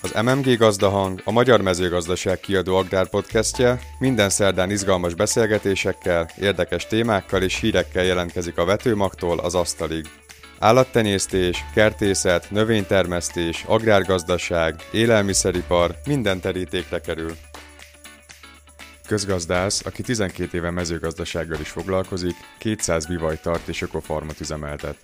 Az 0.00 0.22
MMG 0.22 0.56
Gazdahang, 0.56 1.20
a 1.24 1.30
Magyar 1.30 1.60
Mezőgazdaság 1.60 2.40
kiadó 2.40 2.76
agrárpodcastje 2.76 3.80
minden 3.98 4.28
szerdán 4.28 4.70
izgalmas 4.70 5.14
beszélgetésekkel, 5.14 6.30
érdekes 6.40 6.86
témákkal 6.86 7.42
és 7.42 7.60
hírekkel 7.60 8.04
jelentkezik 8.04 8.58
a 8.58 8.64
vetőmagtól 8.64 9.38
az 9.38 9.54
asztalig. 9.54 10.06
Állattenyésztés, 10.58 11.64
kertészet, 11.74 12.50
növénytermesztés, 12.50 13.64
agrárgazdaság, 13.66 14.74
élelmiszeripar 14.92 15.94
minden 16.06 16.40
terítékre 16.40 17.00
kerül. 17.00 17.36
Közgazdász, 19.06 19.86
aki 19.86 20.02
12 20.02 20.56
éve 20.56 20.70
mezőgazdasággal 20.70 21.60
is 21.60 21.68
foglalkozik, 21.68 22.34
200 22.58 23.06
bivaj 23.06 23.38
tart 23.42 23.68
és 23.68 23.82
ökofarmot 23.82 24.40
üzemeltet. 24.40 24.96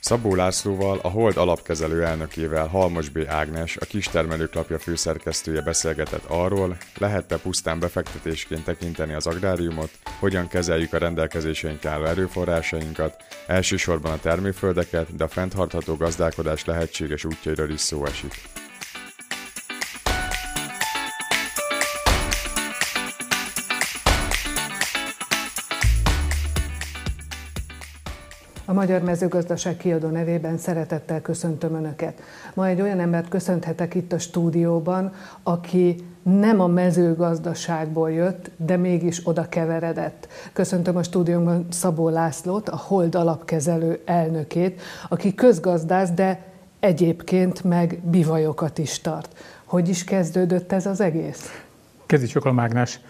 Szabó 0.00 0.34
Lászlóval, 0.34 0.98
a 1.02 1.08
Hold 1.08 1.36
alapkezelő 1.36 2.04
elnökével 2.04 2.66
Halmos 2.66 3.08
B. 3.08 3.18
Ágnes, 3.28 3.76
a 3.76 3.84
kistermelőklapja 3.84 4.78
főszerkesztője 4.78 5.60
beszélgetett 5.60 6.24
arról, 6.26 6.76
lehet-e 6.98 7.36
pusztán 7.36 7.78
befektetésként 7.78 8.64
tekinteni 8.64 9.12
az 9.12 9.26
agráriumot, 9.26 9.90
hogyan 10.18 10.48
kezeljük 10.48 10.92
a 10.92 10.98
rendelkezéseink 10.98 11.84
álló 11.84 12.04
erőforrásainkat, 12.04 13.24
elsősorban 13.46 14.12
a 14.12 14.20
termőföldeket, 14.20 15.16
de 15.16 15.24
a 15.24 15.28
fenntartható 15.28 15.94
gazdálkodás 15.94 16.64
lehetséges 16.64 17.24
útjairól 17.24 17.70
is 17.70 17.80
szó 17.80 18.04
esik. 18.04 18.59
A 28.70 28.72
Magyar 28.72 29.02
Mezőgazdaság 29.02 29.76
kiadó 29.76 30.08
nevében 30.08 30.58
szeretettel 30.58 31.20
köszöntöm 31.20 31.74
Önöket. 31.74 32.22
Ma 32.54 32.66
egy 32.66 32.80
olyan 32.80 33.00
embert 33.00 33.28
köszönhetek 33.28 33.94
itt 33.94 34.12
a 34.12 34.18
stúdióban, 34.18 35.12
aki 35.42 35.96
nem 36.22 36.60
a 36.60 36.66
mezőgazdaságból 36.66 38.10
jött, 38.10 38.50
de 38.56 38.76
mégis 38.76 39.20
oda 39.24 39.48
keveredett. 39.48 40.28
Köszöntöm 40.52 40.96
a 40.96 41.02
stúdióban 41.02 41.66
Szabó 41.70 42.08
Lászlót, 42.08 42.68
a 42.68 42.76
Hold 42.76 43.14
alapkezelő 43.14 44.02
elnökét, 44.04 44.80
aki 45.08 45.34
közgazdász, 45.34 46.10
de 46.10 46.44
egyébként 46.80 47.64
meg 47.64 47.98
bivajokat 48.02 48.78
is 48.78 49.00
tart. 49.00 49.36
Hogy 49.64 49.88
is 49.88 50.04
kezdődött 50.04 50.72
ez 50.72 50.86
az 50.86 51.00
egész? 51.00 51.62
Kezdjük 52.06 52.44
a 52.44 52.52
mágnás. 52.52 53.00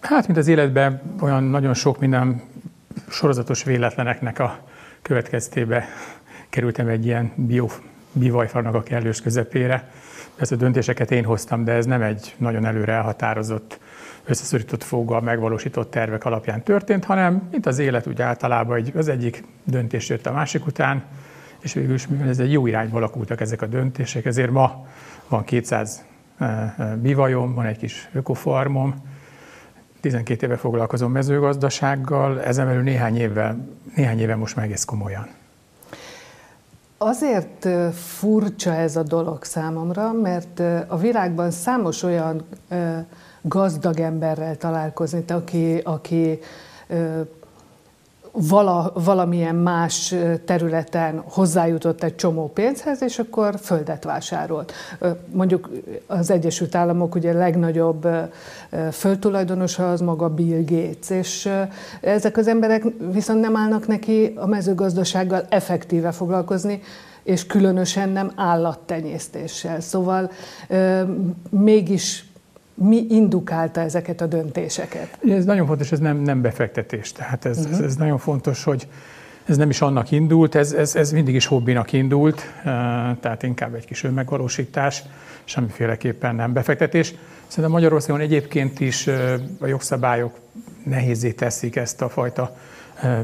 Hát, 0.00 0.26
mint 0.26 0.38
az 0.38 0.48
életben 0.48 1.02
olyan 1.20 1.42
nagyon 1.42 1.74
sok 1.74 1.98
minden 1.98 2.42
sorozatos 3.08 3.64
véletleneknek 3.64 4.38
a 4.38 4.68
következtébe 5.02 5.88
kerültem 6.48 6.88
egy 6.88 7.06
ilyen 7.06 7.32
bio, 7.34 7.66
bivajfarnak 8.12 8.74
a 8.74 8.82
kellős 8.82 9.22
közepére. 9.22 9.90
Ezt 10.36 10.52
a 10.52 10.56
döntéseket 10.56 11.10
én 11.10 11.24
hoztam, 11.24 11.64
de 11.64 11.72
ez 11.72 11.86
nem 11.86 12.02
egy 12.02 12.34
nagyon 12.38 12.64
előre 12.64 12.92
elhatározott, 12.92 13.80
összeszorított 14.24 14.82
foggal 14.82 15.20
megvalósított 15.20 15.90
tervek 15.90 16.24
alapján 16.24 16.62
történt, 16.62 17.04
hanem 17.04 17.48
mint 17.50 17.66
az 17.66 17.78
élet 17.78 18.06
úgy 18.06 18.22
általában 18.22 18.76
egy, 18.76 18.92
az 18.96 19.08
egyik 19.08 19.44
döntés 19.64 20.08
jött 20.08 20.26
a 20.26 20.32
másik 20.32 20.66
után, 20.66 21.04
és 21.60 21.72
végül 21.72 21.94
is 21.94 22.06
mivel 22.06 22.28
ez 22.28 22.38
egy 22.38 22.52
jó 22.52 22.66
irányba 22.66 22.96
alakultak 22.96 23.40
ezek 23.40 23.62
a 23.62 23.66
döntések, 23.66 24.24
ezért 24.24 24.50
ma 24.50 24.86
van 25.28 25.44
200 25.44 26.04
eh, 26.38 26.78
eh, 26.78 26.94
bivajom, 26.96 27.54
van 27.54 27.66
egy 27.66 27.78
kis 27.78 28.08
ökofarmom, 28.12 28.94
12 30.00 30.46
éve 30.46 30.56
foglalkozom 30.56 31.12
mezőgazdasággal, 31.12 32.42
ezen 32.42 32.66
belül 32.66 32.82
néhány 32.82 33.16
évvel, 33.16 33.68
néhány 33.94 34.20
éve 34.20 34.36
most 34.36 34.56
meg 34.56 34.64
egész 34.64 34.84
komolyan. 34.84 35.26
Azért 36.98 37.68
furcsa 37.94 38.74
ez 38.74 38.96
a 38.96 39.02
dolog 39.02 39.44
számomra, 39.44 40.12
mert 40.12 40.62
a 40.88 40.96
világban 40.96 41.50
számos 41.50 42.02
olyan 42.02 42.44
gazdag 43.42 44.00
emberrel 44.00 44.56
találkozni, 44.56 45.24
aki, 45.28 45.76
aki 45.84 46.38
vala, 48.32 48.92
valamilyen 48.94 49.54
más 49.54 50.14
területen 50.44 51.22
hozzájutott 51.26 52.02
egy 52.02 52.14
csomó 52.14 52.48
pénzhez, 52.48 53.02
és 53.02 53.18
akkor 53.18 53.54
földet 53.62 54.04
vásárolt. 54.04 54.72
Mondjuk 55.32 55.70
az 56.06 56.30
Egyesült 56.30 56.74
Államok 56.74 57.14
ugye 57.14 57.32
legnagyobb 57.32 58.08
földtulajdonosa 58.92 59.90
az 59.90 60.00
maga 60.00 60.28
Bill 60.28 60.64
Gates, 60.64 61.10
és 61.10 61.50
ezek 62.00 62.36
az 62.36 62.48
emberek 62.48 62.84
viszont 63.12 63.40
nem 63.40 63.56
állnak 63.56 63.86
neki 63.86 64.32
a 64.36 64.46
mezőgazdasággal 64.46 65.46
effektíve 65.48 66.12
foglalkozni, 66.12 66.82
és 67.22 67.46
különösen 67.46 68.08
nem 68.08 68.32
állattenyésztéssel. 68.36 69.80
Szóval 69.80 70.30
mégis 71.50 72.29
mi 72.80 73.06
indukálta 73.08 73.80
ezeket 73.80 74.20
a 74.20 74.26
döntéseket? 74.26 75.18
Ez 75.28 75.44
nagyon 75.44 75.66
fontos, 75.66 75.92
ez 75.92 75.98
nem, 75.98 76.16
nem 76.16 76.40
befektetés. 76.40 77.12
Tehát 77.12 77.44
ez, 77.44 77.58
uh-huh. 77.58 77.72
ez, 77.72 77.80
ez 77.80 77.96
nagyon 77.96 78.18
fontos, 78.18 78.64
hogy 78.64 78.88
ez 79.44 79.56
nem 79.56 79.70
is 79.70 79.80
annak 79.80 80.10
indult, 80.10 80.54
ez, 80.54 80.72
ez, 80.72 80.94
ez 80.94 81.12
mindig 81.12 81.34
is 81.34 81.46
hobbinak 81.46 81.92
indult, 81.92 82.42
tehát 83.20 83.42
inkább 83.42 83.74
egy 83.74 83.84
kis 83.84 84.04
önmegvalósítás, 84.04 85.02
semmiféleképpen 85.44 86.34
nem 86.34 86.52
befektetés. 86.52 87.14
Szerintem 87.46 87.72
Magyarországon 87.72 88.20
egyébként 88.20 88.80
is 88.80 89.06
a 89.60 89.66
jogszabályok 89.66 90.38
nehézé 90.84 91.32
teszik 91.32 91.76
ezt 91.76 92.02
a 92.02 92.08
fajta 92.08 92.56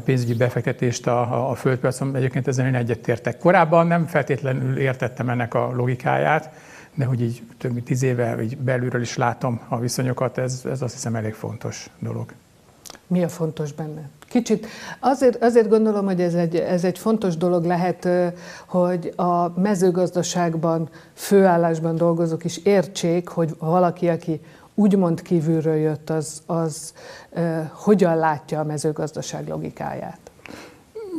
pénzügyi 0.05 0.35
befektetést 0.35 1.07
a, 1.07 1.51
a 1.51 1.55
földpiacon. 1.55 2.17
Egyébként 2.17 2.49
ezzel 2.49 2.67
én 2.67 2.75
egyetértek. 2.75 3.39
Korábban 3.39 3.87
nem 3.87 4.07
feltétlenül 4.07 4.79
értettem 4.79 5.29
ennek 5.29 5.55
a 5.55 5.73
logikáját, 5.75 6.51
de 6.97 7.05
hogy 7.05 7.21
így 7.23 7.43
több 7.59 7.73
mint 7.73 7.85
tíz 7.85 8.03
éve 8.03 8.43
így 8.43 8.57
belülről 8.59 9.01
is 9.01 9.17
látom 9.17 9.61
a 9.69 9.79
viszonyokat, 9.79 10.39
ez, 10.39 10.63
ez 10.65 10.83
azt 10.83 10.95
hiszem 10.95 11.15
elég 11.15 11.35
fontos 11.35 11.91
dolog. 11.99 12.33
Mi 13.07 13.23
a 13.23 13.29
fontos 13.29 13.73
benne? 13.73 14.09
Kicsit 14.29 14.67
azért, 15.01 15.43
azért 15.43 15.69
gondolom, 15.69 16.05
hogy 16.05 16.21
ez 16.21 16.35
egy, 16.35 16.57
ez 16.57 16.85
egy 16.85 16.99
fontos 16.99 17.37
dolog 17.37 17.65
lehet, 17.65 18.09
hogy 18.67 19.13
a 19.17 19.61
mezőgazdaságban, 19.61 20.89
főállásban 21.13 21.97
dolgozók 21.97 22.45
is 22.45 22.57
értsék, 22.57 23.29
hogy 23.29 23.55
valaki, 23.59 24.09
aki 24.09 24.41
úgymond 24.75 25.23
kívülről 25.23 25.77
jött, 25.77 26.11
az, 26.11 26.43
az 26.47 26.93
hogyan 27.73 28.17
látja 28.17 28.61
a 28.61 28.65
mezőgazdaság 28.65 29.49
logikáját? 29.49 30.19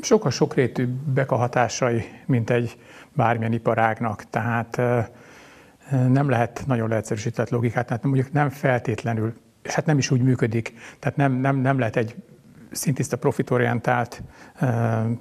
Sokkal 0.02 0.32
sokrétűbbek 0.32 1.32
a 1.32 1.36
hatásai, 1.36 2.04
mint 2.26 2.50
egy 2.50 2.78
bármilyen 3.14 3.54
iparágnak. 3.54 4.24
Tehát 4.30 4.78
uh, 4.78 5.06
nem 5.90 6.30
lehet 6.30 6.64
nagyon 6.68 6.90
leegyszerűsített 6.90 7.50
logikát, 7.50 7.88
tehát 7.88 8.04
mondjuk 8.04 8.32
nem 8.32 8.50
feltétlenül, 8.50 9.34
és 9.64 9.74
hát 9.74 9.86
nem 9.86 9.98
is 9.98 10.12
úgy 10.12 10.22
működik, 10.22 10.74
tehát 11.00 11.18
nem, 11.18 11.34
nem, 11.34 11.56
nem 11.56 11.80
lehet 11.80 11.96
egy 11.96 12.16
szintiszta 12.72 13.18
profitorientált 13.18 14.24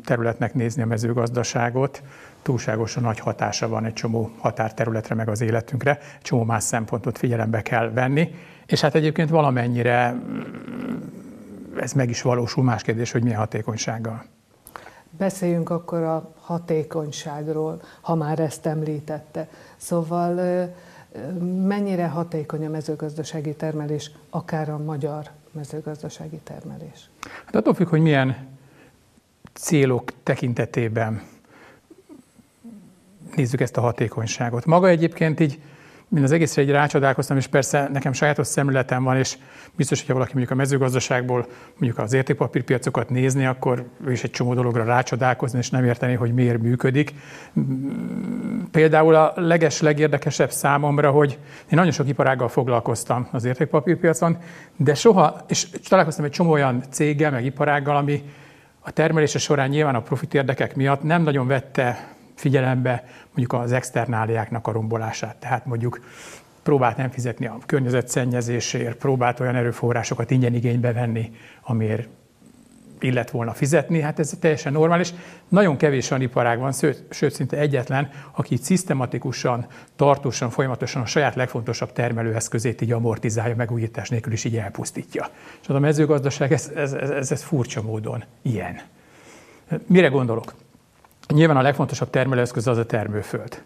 területnek 0.04 0.54
nézni 0.54 0.82
a 0.82 0.86
mezőgazdaságot, 0.86 2.02
túlságosan 2.42 3.02
nagy 3.02 3.18
hatása 3.18 3.68
van 3.68 3.84
egy 3.84 3.92
csomó 3.92 4.30
határterületre, 4.38 5.14
meg 5.14 5.28
az 5.28 5.40
életünkre, 5.40 5.98
csomó 6.22 6.44
más 6.44 6.62
szempontot 6.62 7.18
figyelembe 7.18 7.62
kell 7.62 7.90
venni, 7.90 8.34
és 8.66 8.80
hát 8.80 8.94
egyébként 8.94 9.30
valamennyire 9.30 10.12
mm, 10.12 10.40
ez 11.80 11.92
meg 11.92 12.10
is 12.10 12.22
valósul, 12.22 12.64
más 12.64 12.82
kérdés, 12.82 13.12
hogy 13.12 13.22
milyen 13.22 13.38
hatékonysággal. 13.38 14.24
Beszéljünk 15.10 15.70
akkor 15.70 16.02
a 16.02 16.32
hatékonyságról, 16.40 17.82
ha 18.00 18.14
már 18.14 18.38
ezt 18.38 18.66
említette. 18.66 19.48
Szóval 19.76 20.34
mennyire 21.66 22.06
hatékony 22.06 22.66
a 22.66 22.68
mezőgazdasági 22.68 23.54
termelés, 23.54 24.10
akár 24.30 24.68
a 24.68 24.78
magyar 24.78 25.30
mezőgazdasági 25.52 26.40
termelés? 26.44 27.08
Hát 27.44 27.54
attól 27.54 27.74
függ, 27.74 27.88
hogy 27.88 28.00
milyen 28.00 28.46
célok 29.52 30.12
tekintetében 30.22 31.22
nézzük 33.36 33.60
ezt 33.60 33.76
a 33.76 33.80
hatékonyságot. 33.80 34.64
Maga 34.64 34.88
egyébként 34.88 35.40
így 35.40 35.60
mint 36.08 36.24
az 36.24 36.32
egészre 36.32 36.62
egy 36.62 36.70
rácsodálkoztam, 36.70 37.36
és 37.36 37.46
persze 37.46 37.88
nekem 37.92 38.12
sajátos 38.12 38.46
szemléletem 38.46 39.02
van, 39.02 39.16
és 39.16 39.36
biztos, 39.76 39.98
hogyha 39.98 40.12
valaki 40.14 40.32
mondjuk 40.32 40.52
a 40.52 40.58
mezőgazdaságból 40.58 41.46
mondjuk 41.78 41.98
az 41.98 42.12
értékpapírpiacokat 42.12 43.10
nézni, 43.10 43.46
akkor 43.46 43.84
ő 44.06 44.12
is 44.12 44.24
egy 44.24 44.30
csomó 44.30 44.54
dologra 44.54 44.84
rácsodálkozni, 44.84 45.58
és 45.58 45.70
nem 45.70 45.84
érteni, 45.84 46.14
hogy 46.14 46.34
miért 46.34 46.62
működik. 46.62 47.14
Például 48.70 49.14
a 49.14 49.32
leges, 49.36 49.80
legérdekesebb 49.80 50.50
számomra, 50.50 51.10
hogy 51.10 51.38
én 51.58 51.66
nagyon 51.70 51.92
sok 51.92 52.08
iparággal 52.08 52.48
foglalkoztam 52.48 53.28
az 53.32 53.44
értékpapírpiacon, 53.44 54.38
de 54.76 54.94
soha, 54.94 55.44
és 55.48 55.68
találkoztam 55.88 56.24
egy 56.24 56.30
csomó 56.30 56.50
olyan 56.50 56.82
céggel, 56.90 57.30
meg 57.30 57.44
iparággal, 57.44 57.96
ami 57.96 58.22
a 58.80 58.90
termelése 58.90 59.38
során 59.38 59.68
nyilván 59.68 59.94
a 59.94 60.02
profit 60.02 60.34
érdekek 60.34 60.76
miatt 60.76 61.02
nem 61.02 61.22
nagyon 61.22 61.46
vette 61.46 62.15
figyelembe 62.36 63.04
mondjuk 63.26 63.52
az 63.52 63.72
externáliáknak 63.72 64.66
a 64.66 64.72
rombolását. 64.72 65.36
Tehát 65.36 65.66
mondjuk 65.66 66.00
próbált 66.62 66.96
nem 66.96 67.10
fizetni 67.10 67.46
a 67.46 67.58
környezetszennyezésért, 67.66 68.96
próbált 68.96 69.40
olyan 69.40 69.54
erőforrásokat 69.54 70.30
ingyen 70.30 70.54
igénybe 70.54 70.92
venni, 70.92 71.32
amiért 71.62 72.08
illet 73.00 73.30
volna 73.30 73.52
fizetni, 73.52 74.00
hát 74.00 74.18
ez 74.18 74.36
teljesen 74.40 74.72
normális. 74.72 75.14
Nagyon 75.48 75.76
kevés 75.76 76.10
olyan 76.10 76.22
iparág 76.22 76.58
van, 76.58 76.72
sőt, 76.72 77.04
sőt 77.10 77.32
szinte 77.32 77.56
egyetlen, 77.56 78.10
aki 78.32 78.56
szisztematikusan, 78.56 79.66
tartósan, 79.96 80.50
folyamatosan 80.50 81.02
a 81.02 81.06
saját 81.06 81.34
legfontosabb 81.34 81.92
termelőeszközét 81.92 82.80
így 82.80 82.92
amortizálja, 82.92 83.56
megújítás 83.56 84.08
nélkül 84.08 84.32
is 84.32 84.44
így 84.44 84.56
elpusztítja. 84.56 85.28
És 85.62 85.68
a 85.68 85.78
mezőgazdaság, 85.78 86.52
ez, 86.52 86.70
ez, 86.76 86.92
ez, 86.92 87.30
ez 87.30 87.42
furcsa 87.42 87.82
módon 87.82 88.24
ilyen. 88.42 88.80
Mire 89.86 90.08
gondolok? 90.08 90.54
Nyilván 91.28 91.56
a 91.56 91.62
legfontosabb 91.62 92.10
termelőeszköz 92.10 92.66
az 92.66 92.78
a 92.78 92.86
termőföld. 92.86 93.62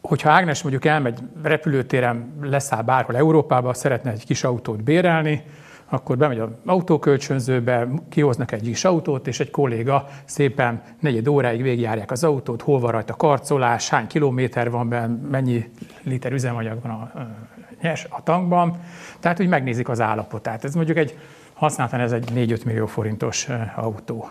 Hogyha 0.00 0.30
Ágnes 0.30 0.62
mondjuk 0.62 0.84
elmegy 0.84 1.18
repülőtéren, 1.42 2.34
leszáll 2.42 2.82
bárhol 2.82 3.16
Európába, 3.16 3.74
szeretne 3.74 4.10
egy 4.10 4.24
kis 4.24 4.44
autót 4.44 4.82
bérelni, 4.82 5.44
akkor 5.88 6.16
bemegy 6.16 6.38
az 6.38 6.48
autókölcsönzőbe, 6.64 7.88
kihoznak 8.08 8.52
egy 8.52 8.62
kis 8.62 8.84
autót, 8.84 9.26
és 9.26 9.40
egy 9.40 9.50
kolléga 9.50 10.08
szépen 10.24 10.82
negyed 11.00 11.28
óráig 11.28 11.62
végigjárják 11.62 12.10
az 12.10 12.24
autót, 12.24 12.62
hol 12.62 12.80
van 12.80 12.90
rajta 12.90 13.14
karcolás, 13.14 13.88
hány 13.88 14.06
kilométer 14.06 14.70
van 14.70 14.88
benne, 14.88 15.28
mennyi 15.30 15.70
liter 16.02 16.32
üzemanyag 16.32 16.82
van 16.82 16.90
a, 16.90 17.26
nyers 17.82 18.06
a 18.10 18.22
tankban, 18.22 18.80
tehát 19.20 19.40
úgy 19.40 19.48
megnézik 19.48 19.88
az 19.88 20.00
állapotát. 20.00 20.64
Ez 20.64 20.74
mondjuk 20.74 20.96
egy 20.96 21.18
használtan 21.52 22.00
ez 22.00 22.12
egy 22.12 22.30
4-5 22.34 22.64
millió 22.64 22.86
forintos 22.86 23.48
autó. 23.76 24.30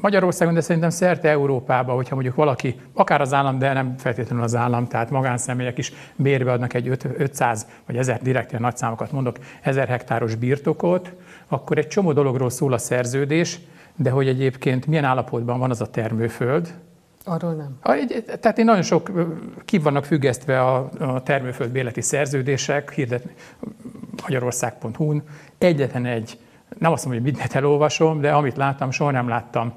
Magyarországon, 0.00 0.54
de 0.54 0.60
szerintem 0.60 0.90
szerte 0.90 1.28
Európában, 1.28 1.94
hogyha 1.94 2.14
mondjuk 2.14 2.34
valaki, 2.34 2.80
akár 2.92 3.20
az 3.20 3.32
állam, 3.32 3.58
de 3.58 3.72
nem 3.72 3.94
feltétlenül 3.96 4.44
az 4.44 4.54
állam, 4.54 4.86
tehát 4.86 5.10
magánszemélyek 5.10 5.78
is 5.78 5.92
bérbe 6.16 6.52
adnak 6.52 6.74
egy 6.74 6.98
500 7.16 7.66
vagy 7.86 7.96
1000, 7.96 8.22
direkt 8.22 8.50
ilyen 8.50 8.62
nagy 8.62 8.76
számokat 8.76 9.12
mondok, 9.12 9.36
1000 9.62 9.88
hektáros 9.88 10.34
birtokot, 10.34 11.12
akkor 11.48 11.78
egy 11.78 11.88
csomó 11.88 12.12
dologról 12.12 12.50
szól 12.50 12.72
a 12.72 12.78
szerződés, 12.78 13.60
de 13.96 14.10
hogy 14.10 14.28
egyébként 14.28 14.86
milyen 14.86 15.04
állapotban 15.04 15.58
van 15.58 15.70
az 15.70 15.80
a 15.80 15.90
termőföld, 15.90 16.74
Arról 17.24 17.52
nem. 17.52 17.78
Tehát 18.40 18.58
én 18.58 18.64
nagyon 18.64 18.82
sok, 18.82 19.10
ki 19.64 19.78
vannak 19.78 20.04
függesztve 20.04 20.62
a, 20.62 20.88
a 20.98 21.22
termőföld 21.22 21.70
béleti 21.70 22.00
szerződések, 22.00 22.92
hirdet 22.92 23.24
Magyarország.hu-n, 24.22 25.22
egyetlen 25.58 26.06
egy, 26.06 26.38
nem 26.78 26.92
azt 26.92 27.04
mondom, 27.04 27.22
hogy 27.22 27.32
mindent 27.32 27.54
elolvasom, 27.54 28.20
de 28.20 28.32
amit 28.32 28.56
láttam, 28.56 28.90
soha 28.90 29.10
nem 29.10 29.28
láttam 29.28 29.72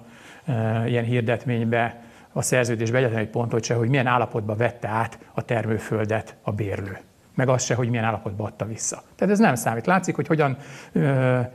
ilyen 0.88 1.04
hirdetménybe, 1.04 2.02
a 2.34 2.42
szerződésbe 2.42 2.98
egyetlen 2.98 3.20
egy 3.20 3.30
pontot 3.30 3.64
se, 3.64 3.74
hogy 3.74 3.90
milyen 3.90 4.08
állapotban 4.08 4.58
vette 4.58 4.88
át 4.88 5.20
a 5.34 5.42
termőföldet 5.42 6.36
a 6.42 6.52
bérlő 6.52 6.98
meg 7.36 7.50
az 7.50 7.64
se, 7.64 7.76
hogy 7.76 7.90
milyen 7.90 8.06
állapotban 8.06 8.46
adta 8.48 8.66
vissza. 8.66 9.04
Tehát 9.16 9.34
ez 9.34 9.40
nem 9.40 9.56
számít. 9.56 9.86
Látszik, 9.86 10.16
hogy 10.16 10.28
hogyan, 10.28 10.58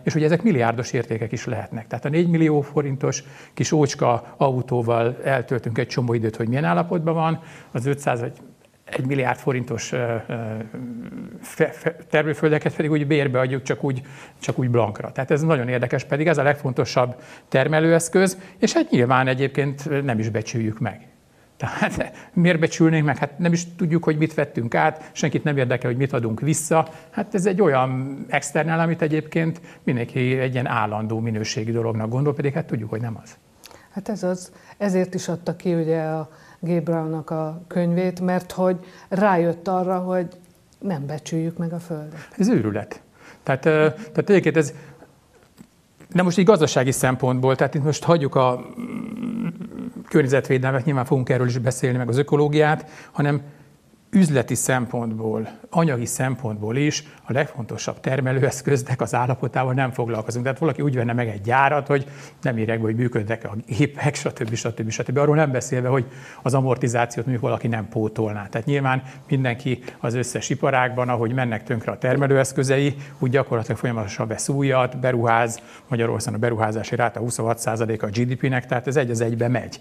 és 0.02 0.12
hogy 0.12 0.22
ezek 0.22 0.42
milliárdos 0.42 0.92
értékek 0.92 1.32
is 1.32 1.46
lehetnek. 1.46 1.86
Tehát 1.86 2.04
a 2.04 2.08
4 2.08 2.28
millió 2.28 2.60
forintos 2.60 3.24
kis 3.54 3.72
ócska 3.72 4.34
autóval 4.36 5.16
eltöltünk 5.24 5.78
egy 5.78 5.86
csomó 5.86 6.12
időt, 6.12 6.36
hogy 6.36 6.48
milyen 6.48 6.64
állapotban 6.64 7.14
van, 7.14 7.40
az 7.72 7.86
500 7.86 8.20
vagy 8.20 8.32
egy 8.86 9.06
milliárd 9.06 9.38
forintos 9.38 9.92
termőföldeket 12.10 12.76
pedig 12.76 12.90
úgy 12.90 13.06
bérbe 13.06 13.38
adjuk, 13.38 13.62
csak 13.62 13.84
úgy, 13.84 14.02
csak 14.38 14.58
úgy 14.58 14.70
blankra. 14.70 15.12
Tehát 15.12 15.30
ez 15.30 15.42
nagyon 15.42 15.68
érdekes, 15.68 16.04
pedig 16.04 16.26
ez 16.26 16.38
a 16.38 16.42
legfontosabb 16.42 17.22
termelőeszköz, 17.48 18.38
és 18.58 18.72
hát 18.72 18.90
nyilván 18.90 19.28
egyébként 19.28 20.04
nem 20.04 20.18
is 20.18 20.28
becsüljük 20.28 20.78
meg. 20.78 21.06
Tehát 21.56 22.12
miért 22.32 22.58
becsülnénk 22.58 23.04
meg? 23.04 23.18
Hát 23.18 23.38
nem 23.38 23.52
is 23.52 23.74
tudjuk, 23.76 24.04
hogy 24.04 24.16
mit 24.16 24.34
vettünk 24.34 24.74
át, 24.74 25.10
senkit 25.12 25.44
nem 25.44 25.56
érdekel, 25.56 25.90
hogy 25.90 25.98
mit 25.98 26.12
adunk 26.12 26.40
vissza. 26.40 26.88
Hát 27.10 27.34
ez 27.34 27.46
egy 27.46 27.60
olyan 27.60 28.18
externál, 28.28 28.80
amit 28.80 29.02
egyébként 29.02 29.60
mindenki 29.82 30.38
egy 30.38 30.52
ilyen 30.52 30.66
állandó 30.66 31.20
minőségi 31.20 31.72
dolognak 31.72 32.08
gondol, 32.08 32.34
pedig 32.34 32.52
hát 32.52 32.66
tudjuk, 32.66 32.90
hogy 32.90 33.00
nem 33.00 33.18
az. 33.22 33.36
Hát 33.90 34.08
ez 34.08 34.22
az. 34.22 34.52
Ezért 34.78 35.14
is 35.14 35.28
adta 35.28 35.56
ki 35.56 35.74
ugye 35.74 36.00
a 36.00 36.28
G. 36.58 36.82
Brownnak 36.82 37.30
a 37.30 37.62
könyvét, 37.66 38.20
mert 38.20 38.52
hogy 38.52 38.76
rájött 39.08 39.68
arra, 39.68 39.98
hogy 39.98 40.26
nem 40.78 41.06
becsüljük 41.06 41.56
meg 41.56 41.72
a 41.72 41.78
Földet. 41.78 42.28
Ez 42.38 42.48
őrület. 42.48 43.00
Tehát, 43.42 43.60
tehát 43.60 44.30
egyébként 44.30 44.56
ez, 44.56 44.74
nem 46.12 46.24
most 46.24 46.38
így 46.38 46.44
gazdasági 46.44 46.92
szempontból, 46.92 47.56
tehát 47.56 47.74
itt 47.74 47.84
most 47.84 48.04
hagyjuk 48.04 48.34
a 48.34 48.64
mm, 48.80 49.46
környezetvédelmet, 50.08 50.84
nyilván 50.84 51.04
fogunk 51.04 51.28
erről 51.28 51.46
is 51.46 51.58
beszélni, 51.58 51.96
meg 51.96 52.08
az 52.08 52.16
ökológiát, 52.18 52.90
hanem 53.12 53.42
üzleti 54.10 54.54
szempontból, 54.54 55.48
anyagi 55.70 56.06
szempontból 56.06 56.76
is 56.76 57.04
a 57.22 57.32
legfontosabb 57.32 58.00
termelőeszköznek 58.00 59.00
az 59.00 59.14
állapotával 59.14 59.72
nem 59.72 59.90
foglalkozunk. 59.90 60.44
Tehát 60.44 60.58
valaki 60.58 60.82
úgy 60.82 60.94
venne 60.94 61.12
meg 61.12 61.28
egy 61.28 61.40
gyárat, 61.40 61.86
hogy 61.86 62.06
nem 62.42 62.58
írják 62.58 62.80
hogy 62.80 62.96
működnek 62.96 63.44
a 63.44 63.54
gépek, 63.66 64.14
stb. 64.14 64.54
stb. 64.54 64.90
stb. 64.90 65.16
Arról 65.16 65.36
nem 65.36 65.50
beszélve, 65.50 65.88
hogy 65.88 66.04
az 66.42 66.54
amortizációt 66.54 67.26
mondjuk 67.26 67.46
valaki 67.46 67.68
nem 67.68 67.88
pótolná. 67.88 68.46
Tehát 68.46 68.66
nyilván 68.66 69.02
mindenki 69.28 69.82
az 69.98 70.14
összes 70.14 70.50
iparágban, 70.50 71.08
ahogy 71.08 71.32
mennek 71.32 71.64
tönkre 71.64 71.92
a 71.92 71.98
termelőeszközei, 71.98 72.94
úgy 73.18 73.30
gyakorlatilag 73.30 73.78
folyamatosan 73.78 74.28
vesz 74.28 74.48
újat, 74.48 75.00
beruház, 75.00 75.60
Magyarországon 75.88 76.38
a 76.38 76.42
beruházási 76.42 76.96
ráta 76.96 77.20
26% 77.24 78.02
a 78.02 78.06
GDP-nek, 78.06 78.66
tehát 78.66 78.86
ez 78.86 78.96
egy 78.96 79.10
az 79.10 79.20
egybe 79.20 79.48
megy 79.48 79.80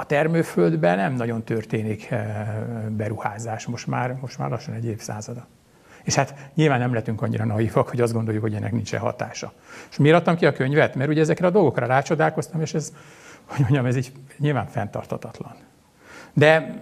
a 0.00 0.04
termőföldben 0.04 0.96
nem 0.96 1.14
nagyon 1.14 1.42
történik 1.42 2.10
eh, 2.10 2.46
beruházás, 2.90 3.66
most 3.66 3.86
már, 3.86 4.18
most 4.20 4.38
már 4.38 4.50
lassan 4.50 4.74
egy 4.74 4.84
évszázada. 4.84 5.46
És 6.04 6.14
hát 6.14 6.34
nyilván 6.54 6.78
nem 6.78 6.94
lettünk 6.94 7.22
annyira 7.22 7.44
naivak, 7.44 7.88
hogy 7.88 8.00
azt 8.00 8.12
gondoljuk, 8.12 8.42
hogy 8.42 8.54
ennek 8.54 8.72
nincsen 8.72 9.00
hatása. 9.00 9.52
És 9.90 9.96
miért 9.96 10.16
adtam 10.16 10.36
ki 10.36 10.46
a 10.46 10.52
könyvet? 10.52 10.94
Mert 10.94 11.10
ugye 11.10 11.20
ezekre 11.20 11.46
a 11.46 11.50
dolgokra 11.50 11.86
rácsodálkoztam, 11.86 12.60
és 12.60 12.74
ez, 12.74 12.92
hogy 13.44 13.60
mondjam, 13.60 13.86
ez 13.86 13.96
így 13.96 14.12
nyilván 14.36 14.66
fenntartatatlan. 14.66 15.54
De 16.32 16.74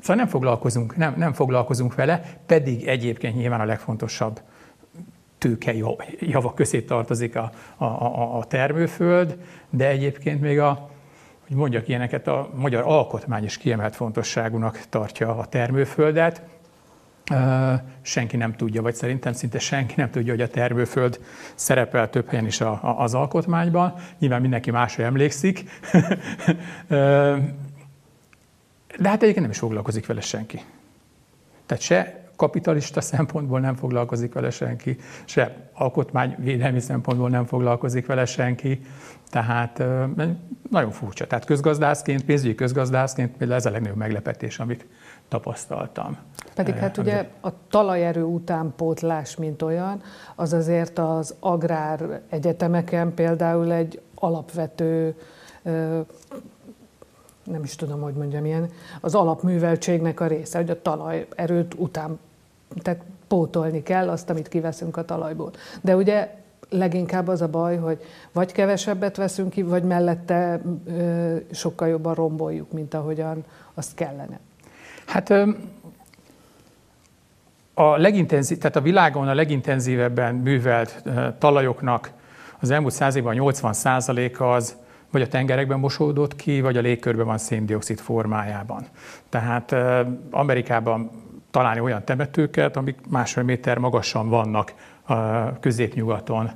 szóval 0.00 0.16
nem 0.16 0.26
foglalkozunk, 0.26 0.96
nem, 0.96 1.14
nem 1.16 1.32
foglalkozunk 1.32 1.94
vele, 1.94 2.22
pedig 2.46 2.86
egyébként 2.86 3.36
nyilván 3.36 3.60
a 3.60 3.64
legfontosabb 3.64 4.40
tőke 5.38 5.74
javak 6.20 6.54
közé 6.54 6.80
tartozik 6.80 7.36
a, 7.36 7.50
a, 7.76 7.84
a, 7.84 8.38
a 8.38 8.44
termőföld, 8.44 9.38
de 9.70 9.88
egyébként 9.88 10.40
még 10.40 10.58
a, 10.58 10.96
hogy 11.48 11.56
mondjak 11.56 11.88
ilyeneket, 11.88 12.26
a 12.26 12.50
magyar 12.54 12.82
alkotmány 12.86 13.44
is 13.44 13.58
kiemelt 13.58 13.96
fontosságúnak 13.96 14.80
tartja 14.88 15.38
a 15.38 15.46
termőföldet. 15.46 16.42
Senki 18.02 18.36
nem 18.36 18.52
tudja, 18.52 18.82
vagy 18.82 18.94
szerintem 18.94 19.32
szinte 19.32 19.58
senki 19.58 19.94
nem 19.96 20.10
tudja, 20.10 20.32
hogy 20.32 20.40
a 20.40 20.48
termőföld 20.48 21.20
szerepel 21.54 22.10
több 22.10 22.28
helyen 22.28 22.46
is 22.46 22.60
az 22.80 23.14
alkotmányban. 23.14 23.94
Nyilván 24.18 24.40
mindenki 24.40 24.70
másra 24.70 25.04
emlékszik. 25.04 25.64
De 28.98 29.08
hát 29.08 29.22
egyébként 29.22 29.40
nem 29.40 29.50
is 29.50 29.58
foglalkozik 29.58 30.06
vele 30.06 30.20
senki. 30.20 30.60
Tehát 31.66 31.82
se 31.82 32.17
kapitalista 32.38 33.00
szempontból 33.00 33.60
nem 33.60 33.74
foglalkozik 33.74 34.32
vele 34.32 34.50
senki, 34.50 34.96
se 35.24 35.70
alkotmányvédelmi 35.72 36.80
szempontból 36.80 37.28
nem 37.28 37.44
foglalkozik 37.44 38.06
vele 38.06 38.24
senki. 38.24 38.80
Tehát 39.30 39.82
nagyon 40.70 40.90
furcsa. 40.90 41.26
Tehát 41.26 41.44
közgazdászként, 41.44 42.24
pénzügyi 42.24 42.54
közgazdászként 42.54 43.36
például 43.36 43.58
ez 43.58 43.66
a 43.66 43.70
legnagyobb 43.70 43.96
meglepetés, 43.96 44.58
amit 44.58 44.86
tapasztaltam. 45.28 46.16
Pedig 46.54 46.74
hát 46.74 46.96
ugye 46.96 47.28
a 47.40 47.48
talajerő 47.70 48.22
utánpótlás, 48.22 49.36
mint 49.36 49.62
olyan, 49.62 50.02
az 50.34 50.52
azért 50.52 50.98
az 50.98 51.34
agrár 51.40 52.20
egyetemeken 52.28 53.14
például 53.14 53.72
egy 53.72 54.00
alapvető 54.14 55.14
nem 57.44 57.62
is 57.62 57.76
tudom, 57.76 58.00
hogy 58.00 58.14
mondjam 58.14 58.44
ilyen, 58.44 58.70
az 59.00 59.14
alapműveltségnek 59.14 60.20
a 60.20 60.26
része, 60.26 60.58
hogy 60.58 60.70
a 60.70 60.82
talajerőt 60.82 61.74
után, 61.74 62.18
tehát 62.82 63.02
pótolni 63.28 63.82
kell 63.82 64.08
azt, 64.08 64.30
amit 64.30 64.48
kiveszünk 64.48 64.96
a 64.96 65.04
talajból. 65.04 65.50
De 65.80 65.96
ugye 65.96 66.36
leginkább 66.70 67.28
az 67.28 67.42
a 67.42 67.48
baj, 67.48 67.76
hogy 67.76 67.98
vagy 68.32 68.52
kevesebbet 68.52 69.16
veszünk 69.16 69.50
ki, 69.50 69.62
vagy 69.62 69.82
mellette 69.82 70.60
ö, 70.86 71.36
sokkal 71.52 71.88
jobban 71.88 72.14
romboljuk, 72.14 72.72
mint 72.72 72.94
ahogyan 72.94 73.44
azt 73.74 73.94
kellene. 73.94 74.38
Hát 75.06 75.30
a 77.74 77.96
legintenzív, 77.96 78.58
tehát 78.58 78.76
a 78.76 78.80
világon 78.80 79.28
a 79.28 79.34
legintenzívebben 79.34 80.34
művelt 80.34 81.02
talajoknak 81.38 82.10
az 82.60 82.70
elmúlt 82.70 82.94
száz 82.94 83.14
évben 83.14 83.34
80 83.34 83.72
százaléka 83.72 84.52
az 84.52 84.76
vagy 85.10 85.22
a 85.22 85.28
tengerekben 85.28 85.78
mosódott 85.78 86.36
ki, 86.36 86.60
vagy 86.60 86.76
a 86.76 86.80
légkörben 86.80 87.26
van 87.26 87.38
széndiokszid 87.38 87.98
formájában. 87.98 88.86
Tehát 89.28 89.74
Amerikában 90.30 91.10
találni 91.50 91.80
olyan 91.80 92.04
temetőket, 92.04 92.76
amik 92.76 92.98
másfél 93.08 93.42
méter 93.42 93.78
magasan 93.78 94.28
vannak 94.28 94.74
a 95.02 95.58
középnyugaton. 95.58 96.50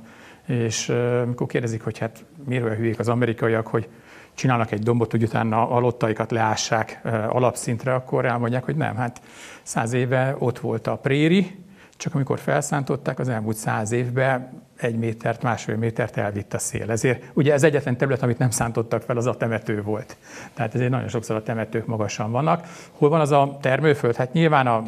És 0.47 0.89
amikor 1.23 1.47
kérdezik, 1.47 1.83
hogy 1.83 1.97
hát 1.97 2.25
miért 2.45 2.63
olyan 2.63 2.75
hülyék 2.75 2.99
az 2.99 3.09
amerikaiak, 3.09 3.67
hogy 3.67 3.89
csinálnak 4.33 4.71
egy 4.71 4.83
dombot, 4.83 5.11
hogy 5.11 5.23
utána 5.23 5.69
a 5.69 5.79
lottaikat 5.79 6.31
leássák 6.31 7.01
alapszintre, 7.29 7.93
akkor 7.93 8.25
elmondják, 8.25 8.63
hogy 8.63 8.75
nem, 8.75 8.95
hát 8.95 9.21
száz 9.63 9.93
éve 9.93 10.35
ott 10.39 10.59
volt 10.59 10.87
a 10.87 10.95
préri, 10.95 11.62
csak 12.03 12.15
amikor 12.15 12.39
felszántották 12.39 13.19
az 13.19 13.29
elmúlt 13.29 13.55
száz 13.55 13.91
évben, 13.91 14.61
egy 14.77 14.95
métert, 14.95 15.41
másfél 15.41 15.75
métert 15.75 16.17
elvitt 16.17 16.53
a 16.53 16.57
szél. 16.57 16.91
Ezért 16.91 17.23
ugye 17.33 17.53
ez 17.53 17.63
egyetlen 17.63 17.97
terület, 17.97 18.21
amit 18.21 18.37
nem 18.37 18.49
szántottak 18.49 19.01
fel, 19.01 19.17
az 19.17 19.25
a 19.25 19.37
temető 19.37 19.81
volt. 19.81 20.17
Tehát 20.53 20.75
ezért 20.75 20.89
nagyon 20.89 21.07
sokszor 21.07 21.35
a 21.35 21.43
temetők 21.43 21.85
magasan 21.85 22.31
vannak. 22.31 22.67
Hol 22.91 23.09
van 23.09 23.19
az 23.19 23.31
a 23.31 23.57
termőföld? 23.61 24.15
Hát 24.15 24.33
nyilván 24.33 24.67
a 24.67 24.83